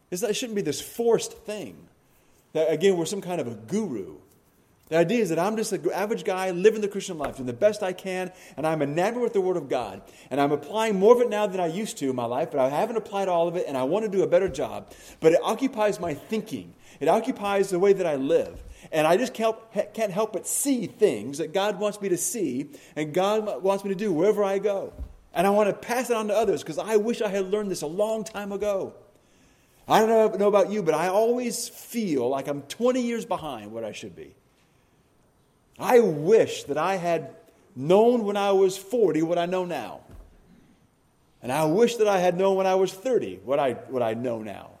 [0.09, 1.77] It's, it shouldn't be this forced thing.
[2.53, 4.15] That, again, we're some kind of a guru.
[4.87, 7.53] The idea is that I'm just an average guy living the Christian life, doing the
[7.53, 10.03] best I can, and I'm enamored with the Word of God.
[10.29, 12.59] And I'm applying more of it now than I used to in my life, but
[12.59, 14.91] I haven't applied all of it, and I want to do a better job.
[15.21, 18.63] But it occupies my thinking, it occupies the way that I live.
[18.91, 19.57] And I just can't,
[19.95, 23.89] can't help but see things that God wants me to see, and God wants me
[23.89, 24.93] to do wherever I go.
[25.33, 27.71] And I want to pass it on to others because I wish I had learned
[27.71, 28.93] this a long time ago.
[29.87, 33.83] I don't know about you, but I always feel like I'm 20 years behind what
[33.83, 34.35] I should be.
[35.77, 37.35] I wish that I had
[37.75, 40.01] known when I was 40 what I know now.
[41.41, 44.13] And I wish that I had known when I was 30 what I, what I
[44.13, 44.71] know now.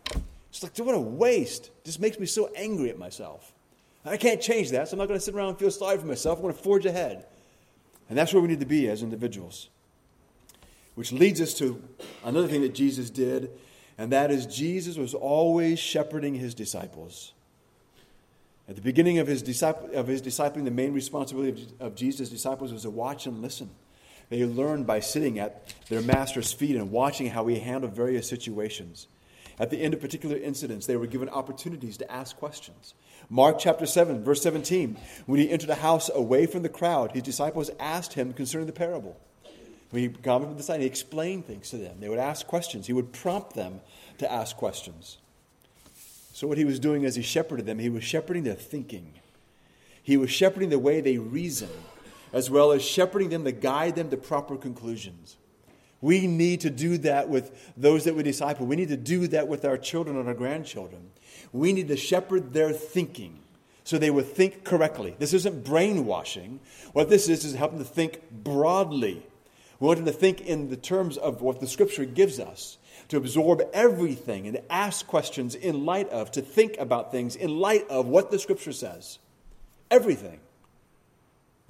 [0.49, 1.65] It's like, what a waste.
[1.65, 3.53] It just makes me so angry at myself.
[4.05, 6.05] I can't change that, so I'm not going to sit around and feel sorry for
[6.05, 6.37] myself.
[6.37, 7.25] I'm going to forge ahead.
[8.07, 9.69] And that's where we need to be as individuals.
[10.93, 11.81] Which leads us to
[12.23, 13.51] another thing that Jesus did,
[13.97, 17.33] and that is Jesus was always shepherding his disciples.
[18.67, 22.29] At the beginning of his, disciple, of his discipling, the main responsibility of, of Jesus'
[22.29, 23.69] disciples was to watch and listen.
[24.29, 29.07] They learned by sitting at their master's feet and watching how he handled various situations.
[29.59, 32.93] At the end of particular incidents, they were given opportunities to ask questions.
[33.29, 34.97] Mark chapter 7, verse 17,
[35.27, 38.73] when he entered a house away from the crowd, his disciples asked him concerning the
[38.73, 39.15] parable.
[39.91, 41.99] When he up to the side, he explained things to them.
[41.99, 42.87] They would ask questions.
[42.87, 43.81] He would prompt them
[44.17, 45.19] to ask questions.
[46.35, 49.13] So, what he was doing as he shepherded them, he was shepherding their thinking.
[50.03, 51.69] He was shepherding the way they reason,
[52.33, 55.37] as well as shepherding them to guide them to proper conclusions.
[56.01, 58.65] We need to do that with those that we disciple.
[58.65, 61.09] We need to do that with our children and our grandchildren.
[61.53, 63.39] We need to shepherd their thinking
[63.85, 65.15] so they would think correctly.
[65.17, 66.59] This isn't brainwashing.
[66.91, 69.25] What this is is helping them to think broadly.
[69.79, 72.77] We want them to think in the terms of what the scripture gives us
[73.09, 77.57] to absorb everything and to ask questions in light of, to think about things in
[77.57, 79.19] light of what the Scripture says.
[79.91, 80.39] Everything.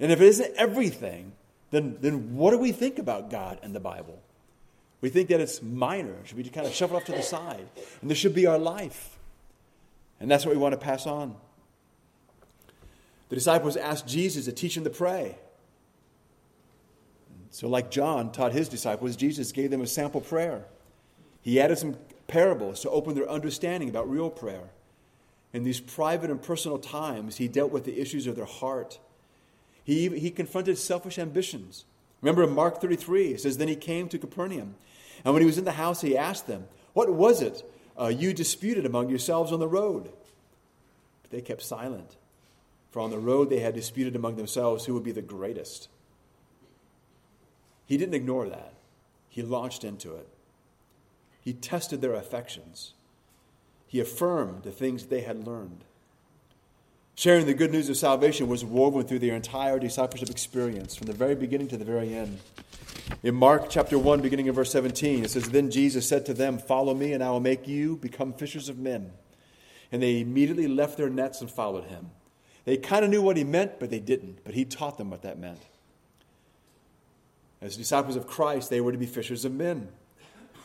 [0.00, 1.32] And if it isn't everything,
[1.70, 4.20] then, then what do we think about God and the Bible?
[5.00, 7.68] We think that it's minor, it should be kind of shuffled off to the side,
[8.00, 9.18] and this should be our life.
[10.18, 11.36] And that's what we want to pass on.
[13.28, 15.36] The disciples asked Jesus to teach them to pray.
[17.50, 20.64] So, like John taught his disciples, Jesus gave them a sample prayer.
[21.46, 21.94] He added some
[22.26, 24.70] parables to open their understanding about real prayer.
[25.52, 28.98] In these private and personal times, he dealt with the issues of their heart.
[29.84, 31.84] He, he confronted selfish ambitions.
[32.20, 34.74] Remember in Mark 33, it says, Then he came to Capernaum.
[35.24, 37.62] And when he was in the house, he asked them, What was it
[37.96, 40.10] uh, you disputed among yourselves on the road?
[41.22, 42.16] But they kept silent.
[42.90, 45.88] For on the road they had disputed among themselves who would be the greatest.
[47.86, 48.74] He didn't ignore that,
[49.28, 50.28] he launched into it.
[51.46, 52.94] He tested their affections.
[53.86, 55.84] He affirmed the things they had learned.
[57.14, 61.12] Sharing the good news of salvation was woven through their entire discipleship experience, from the
[61.12, 62.40] very beginning to the very end.
[63.22, 66.58] In Mark chapter 1, beginning in verse 17, it says, Then Jesus said to them,
[66.58, 69.12] Follow me, and I will make you become fishers of men.
[69.92, 72.10] And they immediately left their nets and followed him.
[72.64, 74.40] They kind of knew what he meant, but they didn't.
[74.42, 75.62] But he taught them what that meant.
[77.60, 79.90] As disciples of Christ, they were to be fishers of men.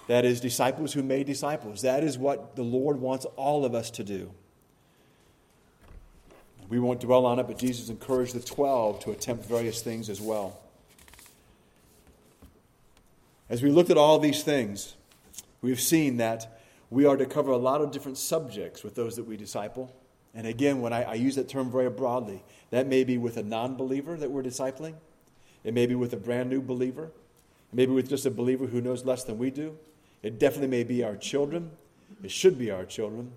[0.08, 1.82] That is, disciples who made disciples.
[1.84, 4.32] That is what the Lord wants all of us to do.
[6.70, 10.22] We won't dwell on it, but Jesus encouraged the 12 to attempt various things as
[10.22, 10.58] well.
[13.49, 14.95] As we looked at all these things,
[15.62, 19.24] we've seen that we are to cover a lot of different subjects with those that
[19.24, 19.93] we disciple.
[20.34, 23.43] And again, when I, I use that term very broadly, that may be with a
[23.43, 24.95] non believer that we're discipling,
[25.66, 27.12] it may be with a brand new believer,
[27.74, 29.78] maybe with just a believer who knows less than we do.
[30.24, 31.72] It definitely may be our children.
[32.24, 33.32] It should be our children,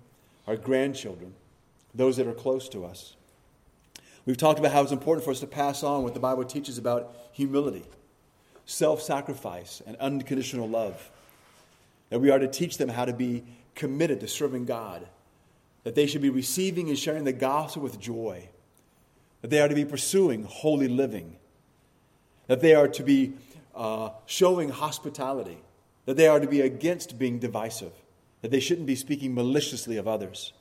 [0.47, 1.33] our grandchildren,
[1.93, 3.15] those that are close to us.
[4.25, 6.77] We've talked about how it's important for us to pass on what the Bible teaches
[6.77, 7.85] about humility
[8.65, 11.11] self sacrifice, and unconditional love.
[12.09, 15.07] That we are to teach them how to be committed to serving God.
[15.83, 18.49] That they should be receiving and sharing the gospel with joy.
[19.41, 21.37] That they are to be pursuing holy living.
[22.47, 23.33] That they are to be
[23.75, 25.57] uh, showing hospitality.
[26.05, 27.93] That they are to be against being divisive.
[28.41, 30.53] That they shouldn't be speaking maliciously of others.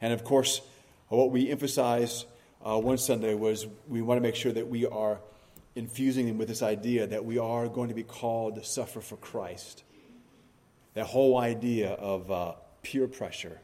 [0.00, 0.60] And of course,
[1.08, 2.26] what we emphasized
[2.64, 5.18] uh, one Sunday was we want to make sure that we are
[5.74, 9.16] infusing them with this idea that we are going to be called to suffer for
[9.16, 9.82] Christ.
[10.94, 13.60] That whole idea of uh, peer pressure,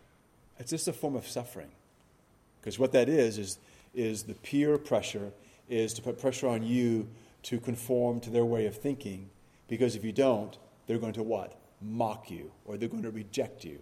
[0.59, 1.71] it's just a form of suffering.
[2.61, 3.59] Because what that is, is,
[3.95, 5.33] is the peer pressure
[5.69, 7.09] is to put pressure on you
[7.45, 9.31] to conform to their way of thinking.
[9.69, 10.59] Because if you don't,
[10.91, 11.57] they're going to what?
[11.81, 13.79] Mock you or they're going to reject you.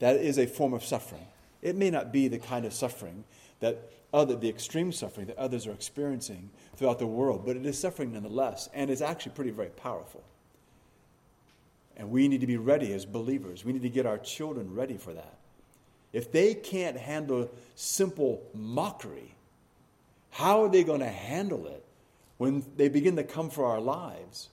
[0.00, 1.26] That is a form of suffering.
[1.62, 3.24] It may not be the kind of suffering
[3.60, 7.78] that other, the extreme suffering that others are experiencing throughout the world, but it is
[7.78, 10.22] suffering nonetheless, and it's actually pretty very powerful.
[11.96, 13.64] And we need to be ready as believers.
[13.64, 15.38] We need to get our children ready for that.
[16.12, 19.34] If they can't handle simple mockery,
[20.32, 21.82] how are they going to handle it
[22.36, 24.50] when they begin to come for our lives?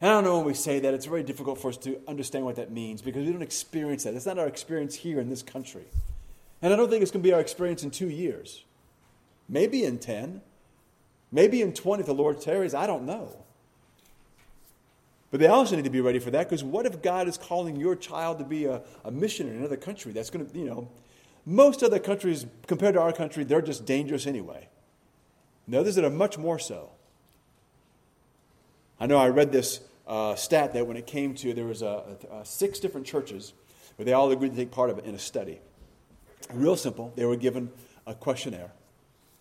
[0.00, 2.44] And I don't know when we say that, it's very difficult for us to understand
[2.44, 4.14] what that means because we don't experience that.
[4.14, 5.86] It's not our experience here in this country.
[6.62, 8.64] And I don't think it's going to be our experience in two years.
[9.48, 10.40] Maybe in 10.
[11.32, 12.74] Maybe in 20 if the Lord tarries.
[12.74, 13.44] I don't know.
[15.30, 17.76] But they also need to be ready for that because what if God is calling
[17.76, 20.12] your child to be a, a missionary in another country?
[20.12, 20.88] That's going to, you know,
[21.44, 24.68] most other countries compared to our country, they're just dangerous anyway.
[25.66, 26.90] And others that are much more so.
[29.00, 32.16] I know I read this uh, stat that when it came to, there was a,
[32.32, 33.52] a, six different churches
[33.96, 35.60] where they all agreed to take part of it in a study.
[36.52, 37.12] Real simple.
[37.14, 37.70] They were given
[38.06, 38.72] a questionnaire,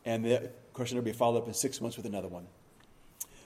[0.03, 2.47] and the questionnaire would be followed up in six months with another one.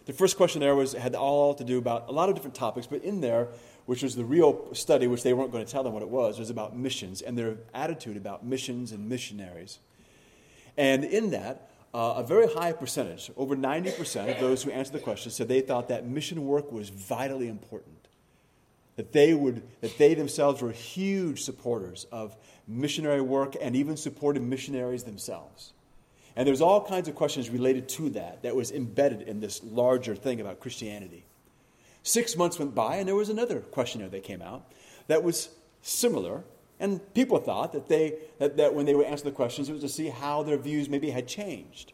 [0.06, 3.04] The first questionnaire was had all to do about a lot of different topics, but
[3.04, 3.50] in there,
[3.86, 6.40] which was the real study, which they weren't going to tell them what it was,
[6.40, 9.78] was about missions and their attitude about missions and missionaries.
[10.76, 15.00] And in that, uh, a very high percentage, over 90% of those who answered the
[15.00, 18.08] question, said they thought that mission work was vitally important.
[18.96, 22.36] That they would that they themselves were huge supporters of
[22.68, 25.74] missionary work and even supported missionaries themselves.
[26.36, 30.16] And there's all kinds of questions related to that that was embedded in this larger
[30.16, 31.26] thing about christianity.
[32.04, 34.72] Six months went by and there was another questionnaire that came out
[35.08, 35.50] that was
[35.82, 36.44] similar
[36.82, 39.82] and people thought that they that, that when they would answer the questions it was
[39.82, 41.94] to see how their views maybe had changed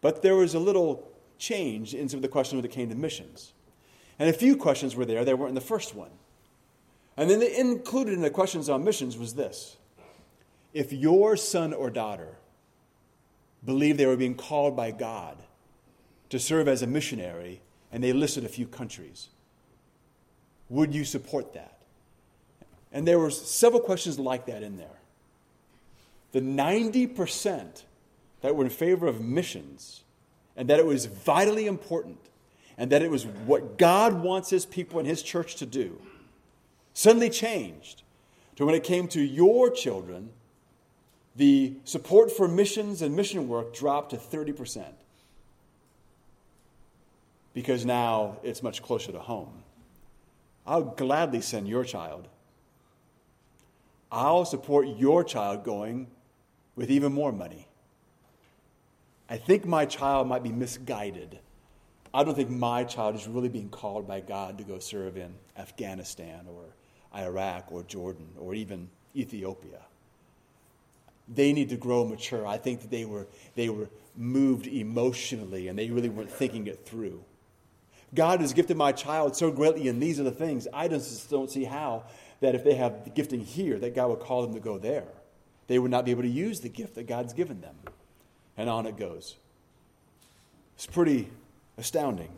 [0.00, 1.08] but there was a little
[1.38, 3.52] change in some of the questions it came to missions
[4.18, 6.10] and a few questions were there that weren't in the first one.
[7.16, 9.76] And then the, included in the questions on missions was this
[10.72, 12.36] If your son or daughter
[13.64, 15.36] believed they were being called by God
[16.30, 17.60] to serve as a missionary,
[17.92, 19.28] and they listed a few countries,
[20.68, 21.75] would you support that?
[22.96, 24.98] And there were several questions like that in there.
[26.32, 27.82] The 90%
[28.40, 30.02] that were in favor of missions
[30.56, 32.16] and that it was vitally important
[32.78, 36.00] and that it was what God wants his people and his church to do,
[36.94, 38.02] suddenly changed
[38.54, 40.30] to when it came to your children,
[41.36, 44.86] the support for missions and mission work dropped to 30%.
[47.52, 49.52] Because now it's much closer to home.
[50.66, 52.28] I'll gladly send your child.
[54.16, 56.08] I'll support your child going
[56.74, 57.68] with even more money.
[59.28, 61.40] I think my child might be misguided
[62.16, 65.34] I don't think my child is really being called by God to go serve in
[65.58, 66.64] Afghanistan or
[67.14, 69.82] Iraq or Jordan or even Ethiopia.
[71.28, 72.46] They need to grow mature.
[72.46, 76.86] I think that they were, they were moved emotionally and they really weren't thinking it
[76.86, 77.22] through.
[78.14, 80.66] God has gifted my child so greatly, and these are the things.
[80.72, 82.04] I just don't see how
[82.40, 85.06] that if they have the gifting here, that God would call them to go there.
[85.66, 87.76] They would not be able to use the gift that God's given them.
[88.56, 89.36] And on it goes.
[90.74, 91.30] It's pretty
[91.78, 92.30] astounding.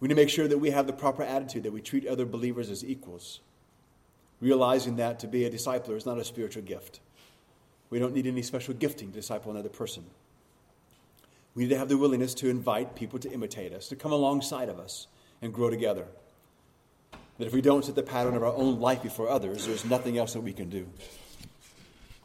[0.00, 2.24] We need to make sure that we have the proper attitude, that we treat other
[2.24, 3.40] believers as equals,
[4.40, 7.00] realizing that to be a discipler is not a spiritual gift.
[7.90, 10.04] We don't need any special gifting to disciple another person.
[11.54, 14.68] We need to have the willingness to invite people to imitate us, to come alongside
[14.68, 15.08] of us
[15.42, 16.06] and grow together.
[17.38, 20.18] That if we don't set the pattern of our own life before others, there's nothing
[20.18, 20.88] else that we can do.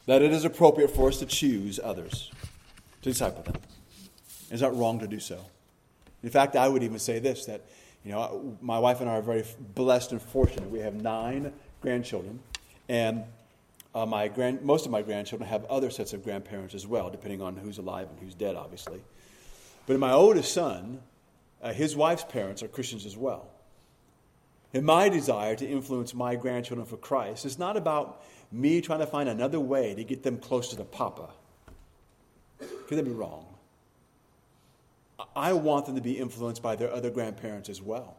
[0.07, 2.31] That it is appropriate for us to choose others,
[3.03, 3.61] to disciple them.
[4.49, 5.39] It's not wrong to do so.
[6.23, 7.61] In fact, I would even say this that,
[8.03, 9.43] you know, my wife and I are very
[9.75, 10.69] blessed and fortunate.
[10.69, 12.39] We have nine grandchildren,
[12.89, 13.23] and
[13.95, 17.41] uh, my grand, most of my grandchildren have other sets of grandparents as well, depending
[17.41, 19.01] on who's alive and who's dead, obviously.
[19.85, 21.01] But my oldest son,
[21.61, 23.47] uh, his wife's parents are Christians as well.
[24.73, 29.07] And my desire to influence my grandchildren for Christ is not about me trying to
[29.07, 31.29] find another way to get them closer to Papa.
[32.87, 33.45] Could that be wrong?
[35.35, 38.17] I want them to be influenced by their other grandparents as well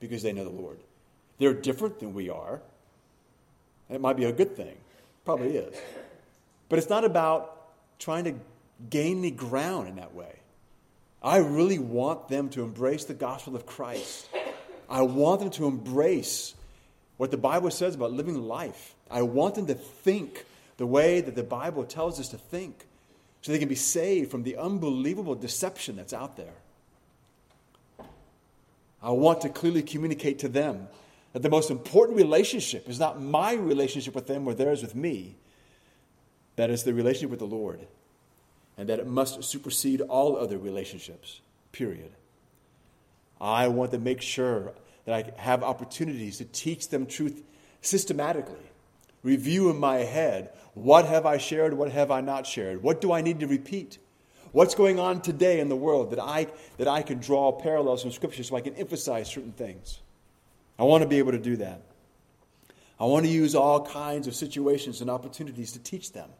[0.00, 0.78] because they know the Lord.
[1.38, 2.60] They're different than we are.
[3.88, 4.76] And it might be a good thing.
[5.24, 5.76] Probably is.
[6.68, 7.68] But it's not about
[7.98, 8.34] trying to
[8.90, 10.36] gain any ground in that way.
[11.22, 14.28] I really want them to embrace the gospel of Christ.
[14.92, 16.54] I want them to embrace
[17.16, 18.94] what the Bible says about living life.
[19.10, 20.44] I want them to think
[20.76, 22.86] the way that the Bible tells us to think
[23.40, 26.52] so they can be saved from the unbelievable deception that's out there.
[29.02, 30.88] I want to clearly communicate to them
[31.32, 35.36] that the most important relationship is not my relationship with them or theirs with me,
[36.56, 37.80] that is the relationship with the Lord,
[38.76, 41.40] and that it must supersede all other relationships,
[41.72, 42.12] period.
[43.40, 44.74] I want to make sure
[45.04, 47.42] that I have opportunities to teach them truth
[47.80, 48.70] systematically.
[49.22, 52.82] Review in my head what have I shared, what have I not shared?
[52.82, 53.98] What do I need to repeat?
[54.52, 56.46] What's going on today in the world that I,
[56.78, 60.00] that I can draw parallels from Scripture so I can emphasize certain things?
[60.78, 61.82] I want to be able to do that.
[62.98, 66.30] I want to use all kinds of situations and opportunities to teach them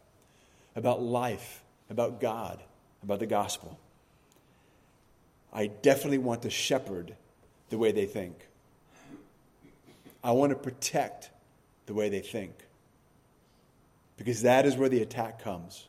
[0.76, 2.62] about life, about God,
[3.02, 3.78] about the gospel.
[5.52, 7.14] I definitely want to shepherd
[7.68, 8.46] the way they think.
[10.22, 11.30] I want to protect
[11.86, 12.54] the way they think.
[14.16, 15.88] Because that is where the attack comes.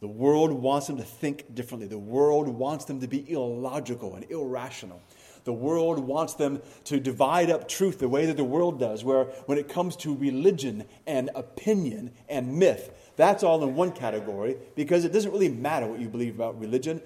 [0.00, 1.86] The world wants them to think differently.
[1.86, 5.00] The world wants them to be illogical and irrational.
[5.44, 9.24] The world wants them to divide up truth the way that the world does, where
[9.46, 15.04] when it comes to religion and opinion and myth, that's all in one category because
[15.04, 17.00] it doesn't really matter what you believe about religion.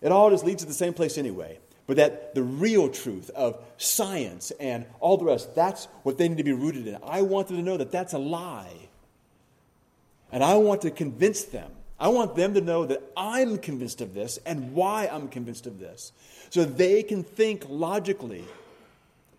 [0.00, 1.58] It all just leads to the same place anyway.
[1.86, 6.38] But that the real truth of science and all the rest, that's what they need
[6.38, 6.98] to be rooted in.
[7.04, 8.88] I want them to know that that's a lie.
[10.32, 11.70] And I want to convince them.
[11.98, 15.78] I want them to know that I'm convinced of this and why I'm convinced of
[15.78, 16.12] this
[16.50, 18.44] so they can think logically,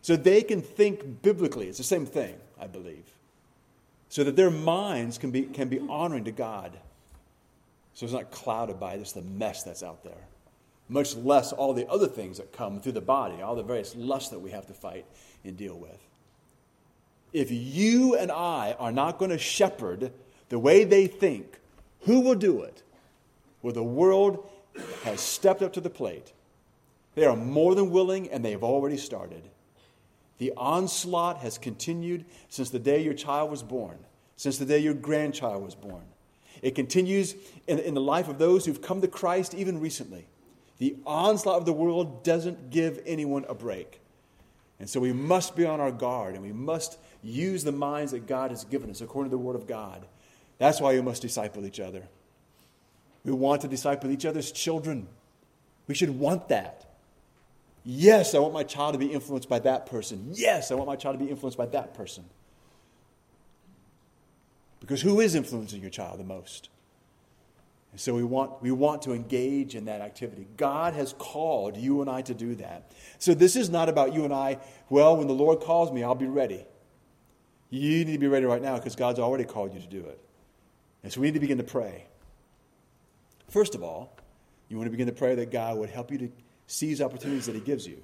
[0.01, 1.67] so they can think biblically.
[1.67, 3.05] It's the same thing, I believe.
[4.09, 6.77] So that their minds can be, can be honoring to God.
[7.93, 10.27] So it's not clouded by just the mess that's out there,
[10.87, 14.29] much less all the other things that come through the body, all the various lusts
[14.29, 15.05] that we have to fight
[15.43, 15.99] and deal with.
[17.33, 20.11] If you and I are not going to shepherd
[20.49, 21.59] the way they think,
[22.01, 22.83] who will do it?
[23.61, 24.47] Well, the world
[25.03, 26.31] has stepped up to the plate
[27.15, 29.41] they are more than willing, and they have already started.
[30.37, 33.97] The onslaught has continued since the day your child was born,
[34.35, 36.03] since the day your grandchild was born.
[36.61, 37.35] It continues
[37.67, 40.27] in, in the life of those who've come to Christ even recently.
[40.77, 44.01] The onslaught of the world doesn't give anyone a break.
[44.79, 48.27] And so we must be on our guard and we must use the minds that
[48.27, 50.05] God has given us according to the Word of God.
[50.57, 52.03] That's why we must disciple each other.
[53.23, 55.07] We want to disciple each other's children.
[55.87, 56.85] We should want that.
[57.83, 60.31] Yes, I want my child to be influenced by that person.
[60.33, 62.25] Yes, I want my child to be influenced by that person.
[64.79, 66.69] Because who is influencing your child the most?
[67.95, 70.49] And so we want, we want to engage in that activity.
[70.57, 72.91] God has called you and I to do that.
[73.19, 76.13] So this is not about you and I, well, when the Lord calls me, I'll
[76.13, 76.65] be ready.
[77.69, 80.19] You need to be ready right now because God's already called you to do it.
[81.03, 82.05] And so we need to begin to pray.
[83.49, 84.19] First of all,
[84.67, 86.29] you want to begin to pray that God would help you to
[86.67, 88.03] seize opportunities that He gives you.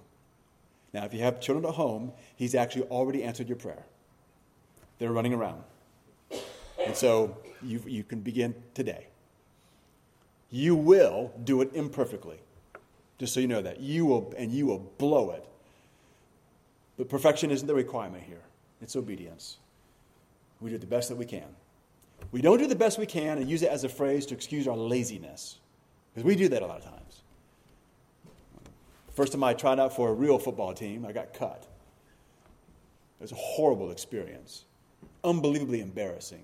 [0.93, 3.83] Now, if you have children at home, He's actually already answered your prayer.
[4.99, 5.63] They're running around.
[6.85, 9.07] And so you, you can begin today.
[10.51, 12.37] You will do it imperfectly.
[13.17, 13.79] Just so you know that.
[13.79, 15.45] You will, and you will blow it.
[16.97, 18.41] But perfection isn't the requirement here,
[18.81, 19.57] it's obedience.
[20.59, 21.47] We do the best that we can.
[22.31, 24.67] We don't do the best we can and use it as a phrase to excuse
[24.67, 25.59] our laziness,
[26.13, 27.21] because we do that a lot of times.
[29.15, 31.65] First time I tried out for a real football team, I got cut.
[33.19, 34.65] It was a horrible experience,
[35.23, 36.43] unbelievably embarrassing.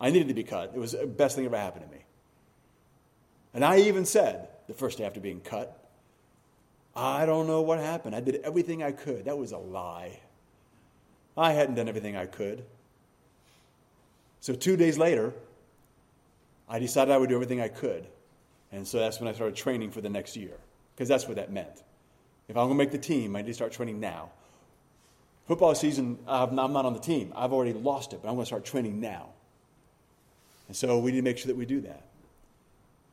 [0.00, 0.72] I needed to be cut.
[0.74, 2.04] It was the best thing ever happened to me.
[3.54, 5.78] And I even said the first day after being cut,
[6.94, 8.14] I don't know what happened.
[8.14, 9.24] I did everything I could.
[9.24, 10.20] That was a lie.
[11.36, 12.64] I hadn't done everything I could.
[14.40, 15.32] So, two days later,
[16.68, 18.06] I decided I would do everything I could.
[18.72, 20.56] And so that's when I started training for the next year,
[20.94, 21.82] because that's what that meant.
[22.48, 24.30] If I'm going to make the team, I need to start training now.
[25.46, 27.32] Football season, I'm not on the team.
[27.36, 29.28] I've already lost it, but I'm going to start training now.
[30.68, 32.02] And so we need to make sure that we do that.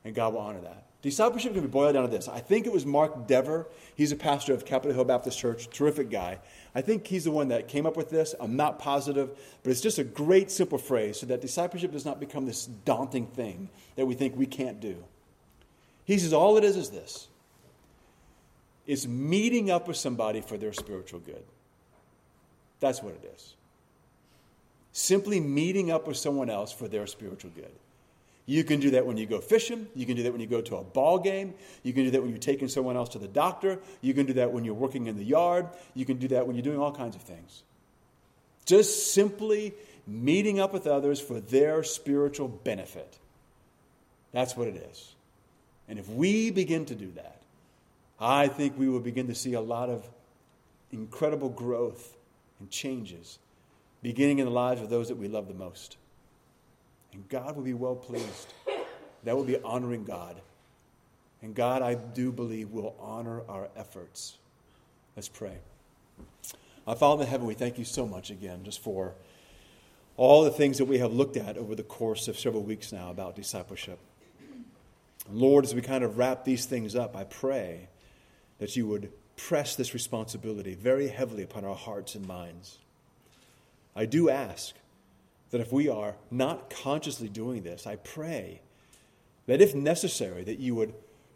[0.03, 0.85] And God will honor that.
[1.01, 2.27] Discipleship can be boiled down to this.
[2.27, 3.67] I think it was Mark Dever.
[3.95, 6.39] He's a pastor of Capitol Hill Baptist Church, terrific guy.
[6.75, 8.35] I think he's the one that came up with this.
[8.39, 9.31] I'm not positive,
[9.63, 13.25] but it's just a great simple phrase so that discipleship does not become this daunting
[13.27, 15.03] thing that we think we can't do.
[16.05, 17.27] He says all it is is this
[18.85, 21.43] it's meeting up with somebody for their spiritual good.
[22.79, 23.55] That's what it is.
[24.91, 27.71] Simply meeting up with someone else for their spiritual good.
[28.45, 29.87] You can do that when you go fishing.
[29.95, 31.53] You can do that when you go to a ball game.
[31.83, 33.79] You can do that when you're taking someone else to the doctor.
[34.01, 35.67] You can do that when you're working in the yard.
[35.93, 37.63] You can do that when you're doing all kinds of things.
[38.65, 39.73] Just simply
[40.07, 43.17] meeting up with others for their spiritual benefit.
[44.31, 45.13] That's what it is.
[45.87, 47.41] And if we begin to do that,
[48.19, 50.07] I think we will begin to see a lot of
[50.91, 52.15] incredible growth
[52.59, 53.39] and changes
[54.01, 55.97] beginning in the lives of those that we love the most.
[57.13, 58.53] And God will be well pleased.
[59.23, 60.37] That will be honoring God.
[61.41, 64.37] And God, I do believe, will honor our efforts.
[65.15, 65.57] Let's pray.
[66.87, 69.13] Our Father in heaven, we thank you so much again just for
[70.17, 73.09] all the things that we have looked at over the course of several weeks now
[73.09, 73.99] about discipleship.
[75.31, 77.87] Lord, as we kind of wrap these things up, I pray
[78.59, 82.77] that you would press this responsibility very heavily upon our hearts and minds.
[83.95, 84.75] I do ask
[85.51, 88.61] that if we are not consciously doing this, I pray
[89.47, 90.93] that if necessary, that you would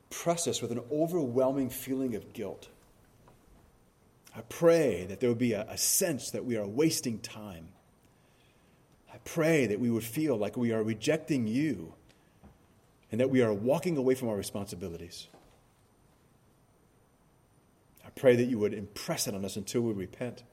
[0.10, 2.70] press us with an overwhelming feeling of guilt.
[4.36, 7.70] I pray that there would be a, a sense that we are wasting time.
[9.14, 11.94] I pray that we would feel like we are rejecting you
[13.12, 15.28] and that we are walking away from our responsibilities.
[18.06, 20.44] I pray that you would impress it on us until we repent.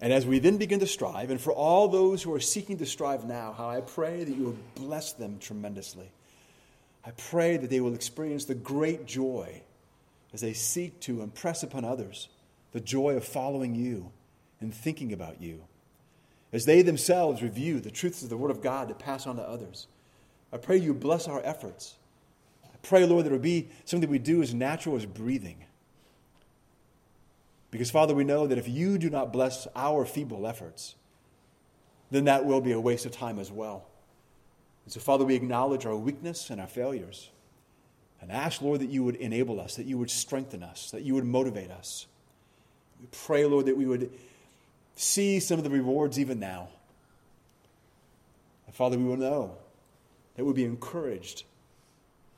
[0.00, 2.86] And as we then begin to strive, and for all those who are seeking to
[2.86, 6.10] strive now, how I pray that you will bless them tremendously.
[7.04, 9.62] I pray that they will experience the great joy
[10.32, 12.28] as they seek to impress upon others
[12.72, 14.12] the joy of following you
[14.60, 15.64] and thinking about you.
[16.52, 19.42] As they themselves review the truths of the Word of God to pass on to
[19.42, 19.86] others.
[20.52, 21.94] I pray you bless our efforts.
[22.64, 25.64] I pray, Lord, that it would be something we do as natural as breathing.
[27.70, 30.94] Because, Father, we know that if you do not bless our feeble efforts,
[32.10, 33.86] then that will be a waste of time as well.
[34.84, 37.28] And so, Father, we acknowledge our weakness and our failures
[38.20, 41.14] and ask, Lord, that you would enable us, that you would strengthen us, that you
[41.14, 42.06] would motivate us.
[43.00, 44.10] We pray, Lord, that we would
[44.96, 46.70] see some of the rewards even now.
[48.66, 49.56] And, Father, we will know
[50.36, 51.44] that we'll be encouraged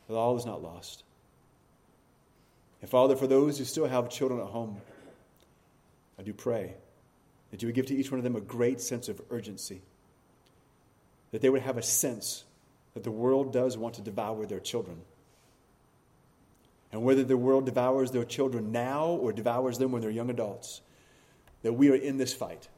[0.08, 1.04] that all is not lost.
[2.82, 4.80] And, Father, for those who still have children at home,
[6.20, 6.74] I do pray
[7.50, 9.80] that you would give to each one of them a great sense of urgency,
[11.30, 12.44] that they would have a sense
[12.92, 15.00] that the world does want to devour their children.
[16.92, 20.82] And whether the world devours their children now or devours them when they're young adults,
[21.62, 22.68] that we are in this fight.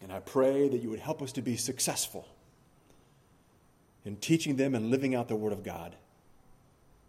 [0.00, 2.26] And I pray that you would help us to be successful
[4.06, 5.94] in teaching them and living out the Word of God,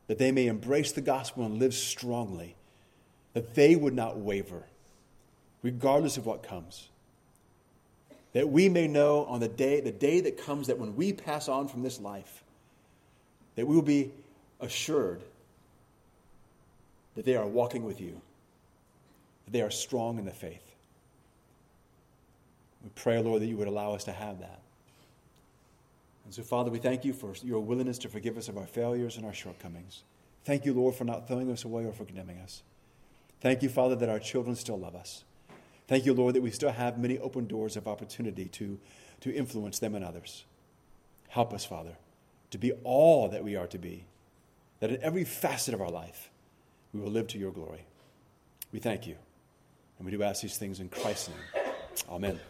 [0.08, 2.58] that they may embrace the gospel and live strongly
[3.38, 4.64] that they would not waver,
[5.62, 6.90] regardless of what comes.
[8.34, 11.48] That we may know on the day, the day that comes, that when we pass
[11.48, 12.44] on from this life,
[13.54, 14.10] that we will be
[14.60, 15.22] assured
[17.16, 18.20] that they are walking with you,
[19.46, 20.74] that they are strong in the faith.
[22.84, 24.62] We pray, Lord, that you would allow us to have that.
[26.26, 29.18] And so, Father, we thank you for your willingness to forgive us of our failures
[29.18, 30.02] and our shortcomings.
[30.44, 32.64] Thank you, Lord, for not throwing us away or for condemning us.
[33.48, 35.24] Thank you, Father, that our children still love us.
[35.88, 38.78] Thank you, Lord, that we still have many open doors of opportunity to,
[39.22, 40.44] to influence them and others.
[41.30, 41.94] Help us, Father,
[42.52, 44.04] to be all that we are to be,
[44.82, 46.30] that in every facet of our life
[46.92, 47.86] we will live to your glory.
[48.74, 49.16] We thank you.
[49.98, 51.66] And we do ask these things in Christ's name.
[52.10, 52.42] Amen.